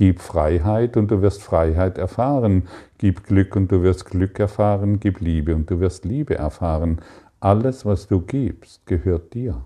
Gib 0.00 0.22
Freiheit 0.22 0.96
und 0.96 1.10
du 1.10 1.20
wirst 1.20 1.42
Freiheit 1.42 1.98
erfahren. 1.98 2.68
Gib 2.96 3.24
Glück 3.24 3.54
und 3.54 3.70
du 3.70 3.82
wirst 3.82 4.06
Glück 4.06 4.40
erfahren. 4.40 4.98
Gib 4.98 5.20
Liebe 5.20 5.54
und 5.54 5.70
du 5.70 5.78
wirst 5.78 6.06
Liebe 6.06 6.36
erfahren. 6.36 7.02
Alles, 7.38 7.84
was 7.84 8.06
du 8.06 8.22
gibst, 8.22 8.86
gehört 8.86 9.34
dir. 9.34 9.62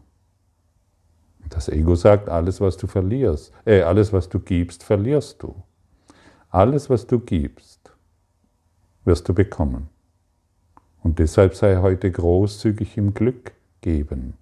Das 1.51 1.69
Ego 1.69 1.95
sagt, 1.95 2.29
alles, 2.29 2.61
was 2.61 2.77
du 2.77 2.89
verlierst, 2.89 3.53
äh, 3.65 3.83
alles, 3.83 4.13
was 4.13 4.29
du 4.29 4.41
gibst, 4.41 4.83
verlierst 4.83 5.41
du. 5.41 5.55
Alles, 6.51 6.91
was 6.91 7.07
du 7.07 7.21
gibst, 7.21 7.93
wirst 9.05 9.29
du 9.29 9.35
bekommen. 9.35 9.89
Und 11.05 11.21
deshalb 11.21 11.55
sei 11.55 11.77
heute 11.77 12.11
großzügig 12.11 12.97
im 12.97 13.15
Glück 13.15 13.53
geben 13.83 14.35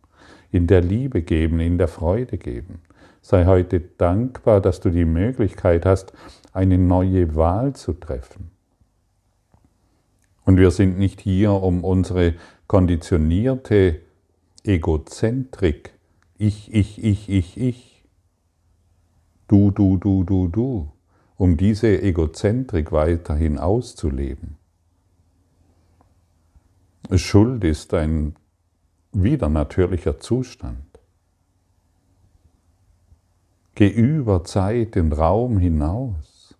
in 0.52 0.66
der 0.66 0.83
Liebe 0.83 1.22
geben, 1.22 1.59
in 1.61 1.78
der 1.78 1.88
Freude 1.88 2.38
geben. 2.38 2.81
Sei 3.22 3.46
heute 3.46 3.80
dankbar, 3.80 4.61
dass 4.61 4.80
du 4.80 4.90
die 4.90 5.04
Möglichkeit 5.04 5.87
hast, 5.87 6.12
eine 6.52 6.76
neue 6.76 7.35
Wahl 7.37 7.74
zu 7.74 7.92
treffen. 7.92 8.50
Und 10.44 10.56
wir 10.56 10.72
sind 10.72 10.98
nicht 10.98 11.20
hier, 11.20 11.52
um 11.52 11.85
unsere 11.85 12.35
konditionierte 12.66 14.00
Egozentrik, 14.64 15.92
ich, 16.37 16.74
ich, 16.74 17.02
ich, 17.02 17.28
ich, 17.28 17.61
ich, 17.61 18.04
du, 19.46 19.70
du, 19.70 19.96
du, 19.96 20.24
du, 20.24 20.48
du, 20.48 20.92
um 21.37 21.56
diese 21.56 22.02
Egozentrik 22.02 22.90
weiterhin 22.90 23.58
auszuleben. 23.58 24.56
Schuld 27.14 27.62
ist 27.62 27.94
ein 27.94 28.35
wieder 29.12 29.48
natürlicher 29.48 30.18
Zustand. 30.18 30.91
Geh 33.74 33.88
über 33.88 34.44
Zeit 34.44 34.96
und 34.96 35.12
Raum 35.12 35.58
hinaus. 35.58 36.54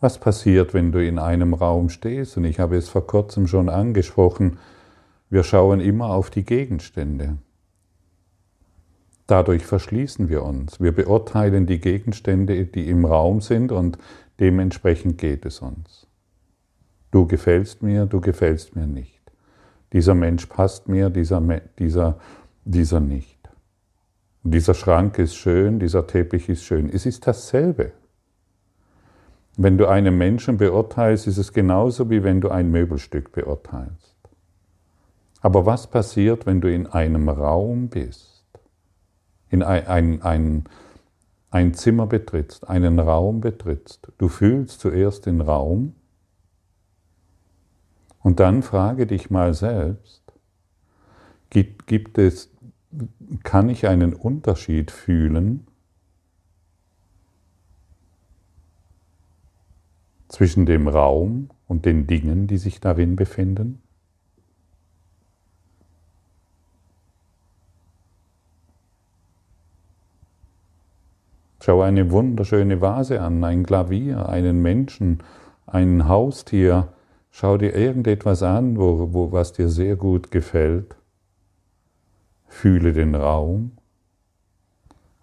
Was 0.00 0.18
passiert, 0.18 0.74
wenn 0.74 0.92
du 0.92 1.04
in 1.04 1.18
einem 1.18 1.54
Raum 1.54 1.88
stehst? 1.88 2.36
Und 2.36 2.44
ich 2.44 2.58
habe 2.58 2.76
es 2.76 2.88
vor 2.88 3.06
kurzem 3.06 3.46
schon 3.46 3.68
angesprochen, 3.68 4.58
wir 5.30 5.42
schauen 5.42 5.80
immer 5.80 6.10
auf 6.10 6.30
die 6.30 6.44
Gegenstände. 6.44 7.38
Dadurch 9.26 9.64
verschließen 9.64 10.28
wir 10.28 10.44
uns. 10.44 10.80
Wir 10.80 10.92
beurteilen 10.92 11.66
die 11.66 11.80
Gegenstände, 11.80 12.64
die 12.66 12.88
im 12.88 13.04
Raum 13.04 13.40
sind 13.40 13.72
und 13.72 13.98
dementsprechend 14.38 15.18
geht 15.18 15.44
es 15.44 15.60
uns. 15.60 16.06
Du 17.10 17.26
gefällst 17.26 17.82
mir, 17.82 18.06
du 18.06 18.20
gefällst 18.20 18.76
mir 18.76 18.86
nicht. 18.86 19.20
Dieser 19.92 20.14
Mensch 20.14 20.46
passt 20.46 20.88
mir, 20.88 21.10
dieser, 21.10 21.40
dieser, 21.78 22.18
dieser 22.64 23.00
nicht. 23.00 23.35
Dieser 24.50 24.74
Schrank 24.74 25.18
ist 25.18 25.36
schön, 25.36 25.78
dieser 25.78 26.06
Teppich 26.06 26.48
ist 26.48 26.64
schön. 26.64 26.88
Es 26.88 27.06
ist 27.06 27.26
dasselbe. 27.26 27.92
Wenn 29.56 29.78
du 29.78 29.86
einen 29.86 30.18
Menschen 30.18 30.58
beurteilst, 30.58 31.26
ist 31.26 31.38
es 31.38 31.52
genauso 31.52 32.10
wie 32.10 32.22
wenn 32.22 32.40
du 32.40 32.50
ein 32.50 32.70
Möbelstück 32.70 33.32
beurteilst. 33.32 34.16
Aber 35.40 35.64
was 35.64 35.86
passiert, 35.86 36.44
wenn 36.46 36.60
du 36.60 36.72
in 36.72 36.86
einem 36.86 37.28
Raum 37.28 37.88
bist, 37.88 38.44
in 39.48 39.62
ein, 39.62 39.86
ein, 39.86 40.22
ein, 40.22 40.64
ein 41.50 41.74
Zimmer 41.74 42.06
betrittst, 42.06 42.68
einen 42.68 42.98
Raum 42.98 43.40
betrittst? 43.40 44.12
Du 44.18 44.28
fühlst 44.28 44.80
zuerst 44.80 45.26
den 45.26 45.40
Raum 45.40 45.94
und 48.22 48.40
dann 48.40 48.62
frage 48.62 49.06
dich 49.06 49.30
mal 49.30 49.54
selbst, 49.54 50.22
gibt, 51.48 51.86
gibt 51.86 52.18
es, 52.18 52.50
kann 53.42 53.68
ich 53.68 53.86
einen 53.86 54.14
Unterschied 54.14 54.90
fühlen 54.90 55.66
zwischen 60.28 60.66
dem 60.66 60.88
Raum 60.88 61.50
und 61.68 61.84
den 61.84 62.06
Dingen, 62.06 62.46
die 62.46 62.58
sich 62.58 62.80
darin 62.80 63.16
befinden? 63.16 63.82
Schau 71.60 71.82
eine 71.82 72.10
wunderschöne 72.12 72.80
Vase 72.80 73.20
an, 73.20 73.42
ein 73.42 73.64
Klavier, 73.64 74.28
einen 74.28 74.62
Menschen, 74.62 75.22
ein 75.66 76.06
Haustier, 76.06 76.92
Schau 77.38 77.58
dir 77.58 77.74
irgendetwas 77.74 78.42
an, 78.42 78.78
wo, 78.78 79.12
wo, 79.12 79.30
was 79.30 79.52
dir 79.52 79.68
sehr 79.68 79.94
gut 79.94 80.30
gefällt. 80.30 80.96
Fühle 82.56 82.94
den 82.94 83.14
Raum. 83.14 83.72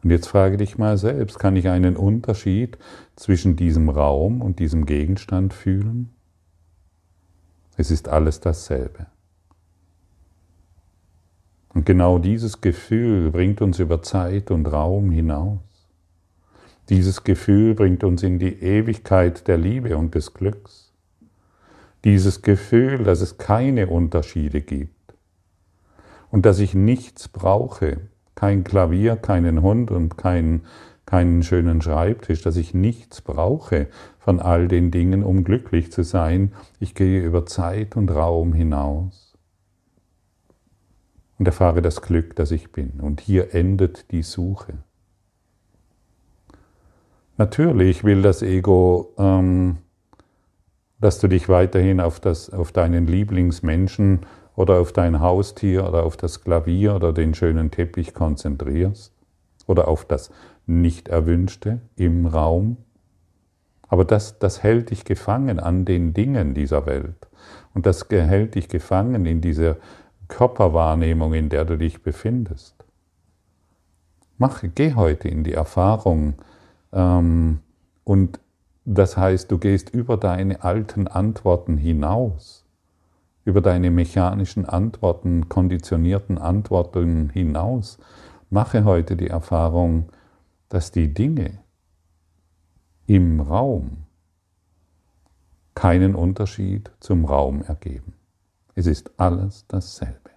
Und 0.03 0.11
jetzt 0.11 0.27
frage 0.27 0.57
dich 0.57 0.77
mal 0.77 0.97
selbst, 0.99 1.39
kann 1.39 1.55
ich 1.55 1.67
einen 1.67 1.97
Unterschied 1.97 2.77
zwischen 3.15 3.55
diesem 3.55 3.89
Raum 3.89 4.39
und 4.39 4.59
diesem 4.59 4.85
Gegenstand 4.85 5.51
fühlen? 5.51 6.13
Es 7.75 7.89
ist 7.89 8.07
alles 8.07 8.39
dasselbe. 8.39 9.07
Und 11.73 11.87
genau 11.87 12.19
dieses 12.19 12.61
Gefühl 12.61 13.31
bringt 13.31 13.63
uns 13.63 13.79
über 13.79 14.03
Zeit 14.03 14.51
und 14.51 14.67
Raum 14.67 15.09
hinaus. 15.09 15.89
Dieses 16.89 17.23
Gefühl 17.23 17.73
bringt 17.73 18.03
uns 18.03 18.21
in 18.21 18.37
die 18.37 18.61
Ewigkeit 18.61 19.47
der 19.47 19.57
Liebe 19.57 19.97
und 19.97 20.13
des 20.13 20.35
Glücks. 20.35 20.93
Dieses 22.03 22.43
Gefühl, 22.43 23.03
dass 23.03 23.21
es 23.21 23.39
keine 23.39 23.87
Unterschiede 23.87 24.61
gibt 24.61 25.02
und 26.33 26.47
dass 26.47 26.57
ich 26.57 26.73
nichts 26.73 27.27
brauche, 27.27 28.09
kein 28.33 28.63
Klavier, 28.63 29.17
keinen 29.17 29.61
Hund 29.61 29.91
und 29.91 30.17
keinen, 30.17 30.63
keinen 31.05 31.43
schönen 31.43 31.79
Schreibtisch, 31.79 32.41
dass 32.41 32.55
ich 32.55 32.73
nichts 32.73 33.21
brauche 33.21 33.85
von 34.17 34.39
all 34.39 34.67
den 34.67 34.89
Dingen, 34.89 35.21
um 35.23 35.43
glücklich 35.43 35.91
zu 35.91 36.01
sein. 36.01 36.51
Ich 36.79 36.95
gehe 36.95 37.21
über 37.21 37.45
Zeit 37.45 37.95
und 37.95 38.09
Raum 38.09 38.51
hinaus 38.51 39.37
und 41.37 41.45
erfahre 41.45 41.83
das 41.83 42.01
Glück, 42.01 42.35
das 42.35 42.49
ich 42.49 42.71
bin. 42.71 42.99
Und 42.99 43.21
hier 43.21 43.53
endet 43.53 44.09
die 44.09 44.23
Suche. 44.23 44.73
Natürlich 47.37 48.03
will 48.03 48.23
das 48.23 48.41
Ego, 48.41 49.13
ähm, 49.19 49.77
dass 50.99 51.19
du 51.19 51.27
dich 51.27 51.47
weiterhin 51.47 51.99
auf, 51.99 52.19
das, 52.19 52.49
auf 52.49 52.71
deinen 52.71 53.05
Lieblingsmenschen 53.05 54.21
oder 54.55 54.79
auf 54.79 54.91
dein 54.91 55.19
Haustier 55.19 55.87
oder 55.87 56.03
auf 56.03 56.17
das 56.17 56.41
Klavier 56.41 56.95
oder 56.95 57.13
den 57.13 57.33
schönen 57.33 57.71
Teppich 57.71 58.13
konzentrierst 58.13 59.13
oder 59.67 59.87
auf 59.87 60.05
das 60.05 60.31
Nicht-Erwünschte 60.65 61.79
im 61.95 62.25
Raum. 62.27 62.77
Aber 63.87 64.05
das, 64.05 64.39
das 64.39 64.63
hält 64.63 64.91
dich 64.91 65.05
gefangen 65.05 65.59
an 65.59 65.85
den 65.85 66.13
Dingen 66.13 66.53
dieser 66.53 66.85
Welt. 66.85 67.27
Und 67.73 67.85
das 67.85 68.07
hält 68.09 68.55
dich 68.55 68.67
gefangen 68.67 69.25
in 69.25 69.41
dieser 69.41 69.77
Körperwahrnehmung, 70.27 71.33
in 71.33 71.49
der 71.49 71.65
du 71.65 71.77
dich 71.77 72.01
befindest. 72.01 72.75
Mach, 74.37 74.63
geh 74.75 74.95
heute 74.95 75.27
in 75.27 75.43
die 75.43 75.53
Erfahrung 75.53 76.35
ähm, 76.91 77.59
und 78.03 78.39
das 78.85 79.15
heißt, 79.15 79.49
du 79.49 79.57
gehst 79.57 79.91
über 79.91 80.17
deine 80.17 80.63
alten 80.63 81.07
Antworten 81.07 81.77
hinaus 81.77 82.62
über 83.45 83.61
deine 83.61 83.91
mechanischen 83.91 84.65
Antworten, 84.65 85.49
konditionierten 85.49 86.37
Antworten 86.37 87.29
hinaus. 87.29 87.97
Mache 88.49 88.85
heute 88.85 89.15
die 89.15 89.27
Erfahrung, 89.27 90.09
dass 90.69 90.91
die 90.91 91.13
Dinge 91.13 91.59
im 93.05 93.41
Raum 93.41 94.03
keinen 95.75 96.15
Unterschied 96.15 96.91
zum 96.99 97.25
Raum 97.25 97.63
ergeben. 97.63 98.13
Es 98.75 98.87
ist 98.87 99.11
alles 99.19 99.65
dasselbe. 99.67 100.31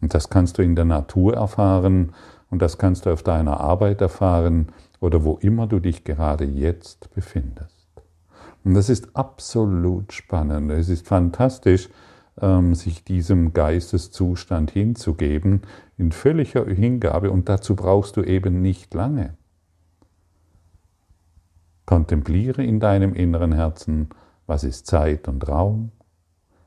Und 0.00 0.14
das 0.14 0.30
kannst 0.30 0.58
du 0.58 0.62
in 0.62 0.76
der 0.76 0.84
Natur 0.84 1.34
erfahren 1.34 2.14
und 2.50 2.62
das 2.62 2.78
kannst 2.78 3.06
du 3.06 3.12
auf 3.12 3.22
deiner 3.22 3.60
Arbeit 3.60 4.00
erfahren 4.00 4.72
oder 5.00 5.24
wo 5.24 5.36
immer 5.36 5.66
du 5.66 5.80
dich 5.80 6.04
gerade 6.04 6.44
jetzt 6.44 7.12
befindest. 7.14 7.77
Und 8.68 8.74
das 8.74 8.90
ist 8.90 9.16
absolut 9.16 10.12
spannend. 10.12 10.70
Es 10.70 10.90
ist 10.90 11.08
fantastisch, 11.08 11.88
ähm, 12.38 12.74
sich 12.74 13.02
diesem 13.02 13.54
Geisteszustand 13.54 14.72
hinzugeben, 14.72 15.62
in 15.96 16.12
völliger 16.12 16.66
Hingabe. 16.66 17.30
Und 17.30 17.48
dazu 17.48 17.74
brauchst 17.74 18.18
du 18.18 18.22
eben 18.22 18.60
nicht 18.60 18.92
lange. 18.92 19.38
Kontempliere 21.86 22.62
in 22.62 22.78
deinem 22.78 23.14
inneren 23.14 23.52
Herzen, 23.52 24.10
was 24.46 24.64
ist 24.64 24.86
Zeit 24.86 25.28
und 25.28 25.48
Raum? 25.48 25.90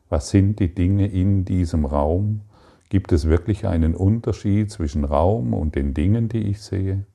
Was 0.09 0.31
sind 0.31 0.59
die 0.59 0.73
Dinge 0.73 1.05
in 1.05 1.45
diesem 1.45 1.85
Raum? 1.85 2.41
Gibt 2.89 3.11
es 3.11 3.25
wirklich 3.27 3.67
einen 3.67 3.93
Unterschied 3.93 4.71
zwischen 4.71 5.03
Raum 5.03 5.53
und 5.53 5.75
den 5.75 5.93
Dingen, 5.93 6.29
die 6.29 6.47
ich 6.47 6.63
sehe? 6.63 7.05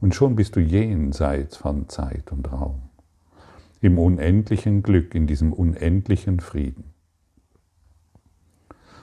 Und 0.00 0.16
schon 0.16 0.34
bist 0.34 0.56
du 0.56 0.60
jenseits 0.60 1.56
von 1.56 1.88
Zeit 1.88 2.32
und 2.32 2.50
Raum 2.50 2.90
im 3.84 3.98
unendlichen 3.98 4.82
Glück, 4.82 5.14
in 5.14 5.26
diesem 5.26 5.52
unendlichen 5.52 6.40
Frieden. 6.40 6.94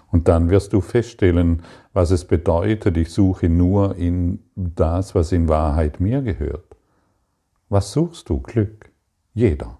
Und 0.08 0.28
dann 0.28 0.50
wirst 0.50 0.74
du 0.74 0.82
feststellen, 0.82 1.62
was 1.94 2.12
es 2.12 2.26
bedeutet, 2.26 2.98
ich 2.98 3.12
suche 3.12 3.48
nur 3.48 3.96
in 3.96 4.40
das, 4.56 5.16
was 5.16 5.32
in 5.32 5.48
Wahrheit 5.48 6.00
mir 6.00 6.22
gehört. 6.22 6.76
Was 7.70 7.94
suchst 7.94 8.28
du? 8.28 8.40
Glück. 8.40 8.92
Jeder. 9.34 9.78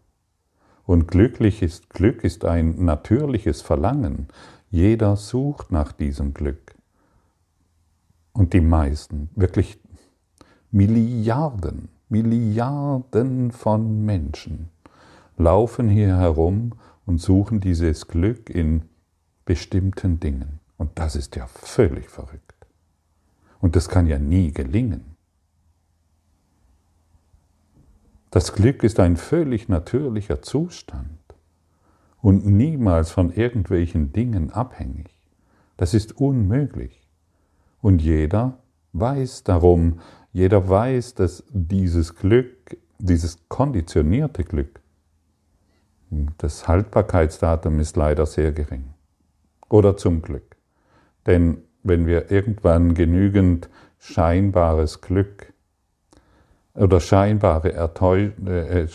Und 0.86 1.08
glücklich 1.08 1.62
ist 1.62 1.90
Glück 1.90 2.24
ist 2.24 2.46
ein 2.46 2.86
natürliches 2.86 3.62
Verlangen. 3.62 4.28
Jeder 4.70 5.18
sucht 5.18 5.72
nach 5.72 5.92
diesem 5.92 6.34
Glück. 6.34 6.76
Und 8.34 8.54
die 8.54 8.62
meisten, 8.62 9.30
wirklich 9.36 9.80
Milliarden, 10.70 11.90
Milliarden 12.08 13.52
von 13.52 14.06
Menschen 14.06 14.70
laufen 15.38 15.90
hier 15.90 16.18
herum 16.18 16.74
und 17.06 17.20
suchen 17.20 17.60
dieses 17.60 18.08
Glück 18.08 18.50
in 18.50 18.84
bestimmten 19.46 20.20
Dingen. 20.20 20.60
Und 20.78 20.98
das 20.98 21.16
ist 21.16 21.36
ja 21.36 21.48
völlig 21.48 22.10
verrückt. 22.10 22.68
Und 23.60 23.76
das 23.76 23.90
kann 23.90 24.08
ja 24.08 24.18
nie 24.18 24.52
gelingen. 24.52 25.16
Das 28.32 28.54
Glück 28.54 28.84
ist 28.84 29.00
ein 29.00 29.18
völlig 29.18 29.68
natürlicher 29.68 30.42
Zustand 30.42 31.20
und 32.22 32.46
niemals 32.46 33.12
von 33.12 33.32
irgendwelchen 33.34 34.14
Dingen 34.14 34.52
abhängig. 34.52 35.14
Das 35.78 35.94
ist 35.94 36.18
unmöglich. 36.18 37.08
Und 37.82 38.02
jeder 38.02 38.60
weiß 38.94 39.44
darum, 39.44 40.00
jeder 40.32 40.70
weiß, 40.70 41.16
dass 41.16 41.44
dieses 41.50 42.16
Glück, 42.16 42.78
dieses 43.00 43.50
konditionierte 43.50 44.44
Glück, 44.44 44.81
das 46.38 46.68
Haltbarkeitsdatum 46.68 47.80
ist 47.80 47.96
leider 47.96 48.26
sehr 48.26 48.52
gering. 48.52 48.94
Oder 49.70 49.96
zum 49.96 50.22
Glück. 50.22 50.58
Denn 51.26 51.60
wenn 51.84 52.06
wir 52.06 52.32
irgendwann 52.32 52.94
genügend 52.94 53.70
scheinbares 53.98 55.02
Glück 55.02 55.54
oder 56.74 57.00
scheinbare 57.00 57.74
äh, 57.74 58.82
äh, 58.82 58.88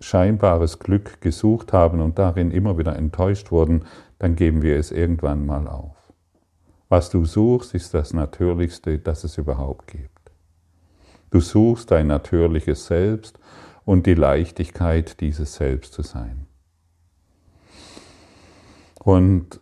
scheinbares 0.00 0.78
Glück 0.78 1.20
gesucht 1.20 1.72
haben 1.72 2.00
und 2.00 2.18
darin 2.18 2.50
immer 2.50 2.76
wieder 2.78 2.96
enttäuscht 2.96 3.50
wurden, 3.50 3.84
dann 4.18 4.36
geben 4.36 4.62
wir 4.62 4.76
es 4.76 4.90
irgendwann 4.90 5.46
mal 5.46 5.66
auf. 5.66 5.96
Was 6.88 7.08
du 7.08 7.24
suchst, 7.24 7.74
ist 7.74 7.94
das 7.94 8.12
Natürlichste, 8.12 8.98
das 8.98 9.24
es 9.24 9.38
überhaupt 9.38 9.86
gibt. 9.86 10.10
Du 11.30 11.40
suchst 11.40 11.90
dein 11.90 12.08
natürliches 12.08 12.86
Selbst 12.86 13.38
und 13.84 14.06
die 14.06 14.14
Leichtigkeit, 14.14 15.20
dieses 15.20 15.54
Selbst 15.54 15.92
zu 15.92 16.02
sein. 16.02 16.46
Und 19.02 19.60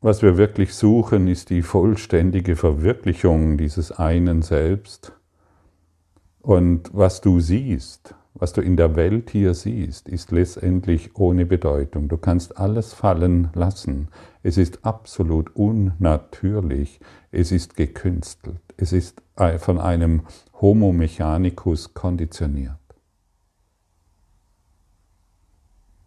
was 0.00 0.22
wir 0.22 0.36
wirklich 0.36 0.74
suchen, 0.74 1.26
ist 1.26 1.50
die 1.50 1.62
vollständige 1.62 2.54
Verwirklichung 2.54 3.58
dieses 3.58 3.90
einen 3.90 4.42
Selbst. 4.42 5.12
Und 6.40 6.88
was 6.92 7.20
du 7.20 7.40
siehst, 7.40 8.14
was 8.34 8.52
du 8.52 8.60
in 8.60 8.76
der 8.76 8.94
Welt 8.94 9.30
hier 9.30 9.54
siehst, 9.54 10.08
ist 10.08 10.30
letztendlich 10.30 11.16
ohne 11.16 11.44
Bedeutung. 11.44 12.06
Du 12.06 12.16
kannst 12.16 12.56
alles 12.56 12.94
fallen 12.94 13.50
lassen. 13.52 14.08
Es 14.44 14.56
ist 14.56 14.84
absolut 14.84 15.56
unnatürlich. 15.56 17.00
Es 17.32 17.50
ist 17.50 17.74
gekünstelt. 17.74 18.60
Es 18.76 18.92
ist 18.92 19.20
von 19.58 19.80
einem 19.80 20.22
Homo 20.60 20.92
mechanicus 20.92 21.94
konditioniert. 21.94 22.76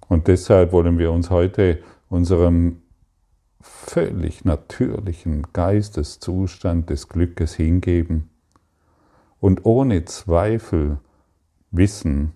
Und 0.07 0.29
deshalb 0.29 0.71
wollen 0.71 0.97
wir 0.97 1.11
uns 1.11 1.29
heute 1.29 1.79
unserem 2.11 2.81
völlig 3.61 4.43
natürlichen 4.43 5.47
Geisteszustand 5.53 6.89
des 6.89 7.07
Glückes 7.07 7.53
hingeben 7.53 8.29
und 9.39 9.65
ohne 9.65 10.03
Zweifel 10.03 10.99
wissen, 11.71 12.33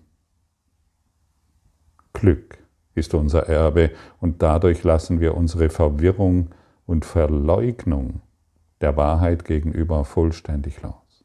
Glück 2.14 2.58
ist 2.94 3.12
unser 3.12 3.48
Erbe 3.48 3.90
und 4.18 4.40
dadurch 4.40 4.82
lassen 4.82 5.20
wir 5.20 5.36
unsere 5.36 5.68
Verwirrung 5.68 6.54
und 6.86 7.04
Verleugnung 7.04 8.22
der 8.80 8.96
Wahrheit 8.96 9.44
gegenüber 9.44 10.06
vollständig 10.06 10.80
los. 10.80 11.24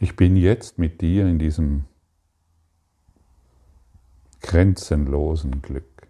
Ich 0.00 0.16
bin 0.16 0.36
jetzt 0.36 0.78
mit 0.78 1.00
dir 1.00 1.26
in 1.26 1.38
diesem 1.38 1.84
grenzenlosen 4.40 5.62
Glück. 5.62 6.08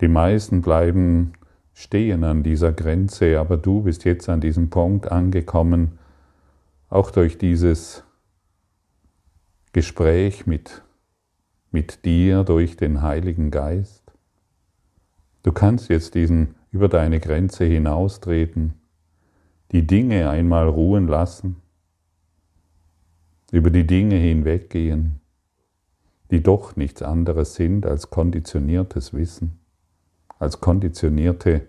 Die 0.00 0.08
meisten 0.08 0.62
bleiben 0.62 1.32
stehen 1.72 2.24
an 2.24 2.42
dieser 2.42 2.72
Grenze, 2.72 3.38
aber 3.38 3.56
du 3.56 3.82
bist 3.82 4.04
jetzt 4.04 4.28
an 4.28 4.40
diesem 4.40 4.70
Punkt 4.70 5.10
angekommen, 5.10 5.98
auch 6.88 7.10
durch 7.10 7.38
dieses 7.38 8.04
Gespräch 9.72 10.46
mit, 10.46 10.82
mit 11.72 12.04
dir, 12.04 12.44
durch 12.44 12.76
den 12.76 13.02
Heiligen 13.02 13.50
Geist. 13.50 14.12
Du 15.42 15.52
kannst 15.52 15.88
jetzt 15.88 16.14
diesen 16.14 16.54
über 16.70 16.88
deine 16.88 17.20
Grenze 17.20 17.64
hinaustreten, 17.64 18.74
die 19.72 19.86
Dinge 19.86 20.30
einmal 20.30 20.68
ruhen 20.68 21.08
lassen, 21.08 21.56
über 23.50 23.70
die 23.70 23.86
Dinge 23.86 24.16
hinweggehen, 24.16 25.20
die 26.30 26.42
doch 26.42 26.76
nichts 26.76 27.02
anderes 27.02 27.54
sind 27.54 27.86
als 27.86 28.10
konditioniertes 28.10 29.12
Wissen 29.12 29.60
als 30.38 30.60
konditionierte 30.60 31.66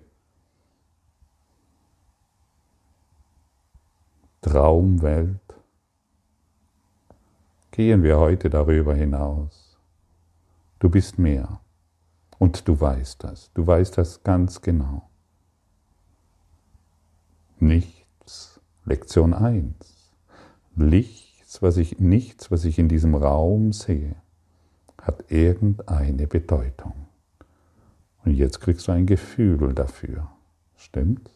Traumwelt, 4.42 5.40
gehen 7.72 8.04
wir 8.04 8.20
heute 8.20 8.50
darüber 8.50 8.94
hinaus. 8.94 9.78
Du 10.80 10.90
bist 10.90 11.18
mehr. 11.18 11.62
Und 12.38 12.68
du 12.68 12.80
weißt 12.80 13.24
das, 13.24 13.52
du 13.54 13.66
weißt 13.66 13.98
das 13.98 14.22
ganz 14.24 14.62
genau. 14.62 15.10
Nichts, 17.60 18.60
Lektion 18.84 19.34
1, 19.34 20.14
nichts, 20.76 21.62
was 21.62 21.78
ich, 21.78 22.00
nichts, 22.00 22.52
was 22.52 22.66
ich 22.66 22.78
in 22.78 22.90
diesem 22.90 23.16
Raum 23.16 23.72
sehe, 23.72 24.16
hat 25.06 25.32
irgendeine 25.32 26.28
Bedeutung. 26.28 26.94
Und 28.24 28.34
jetzt 28.34 28.60
kriegst 28.60 28.88
du 28.88 28.92
ein 28.92 29.06
Gefühl 29.06 29.74
dafür. 29.74 30.32
Stimmt's? 30.76 31.35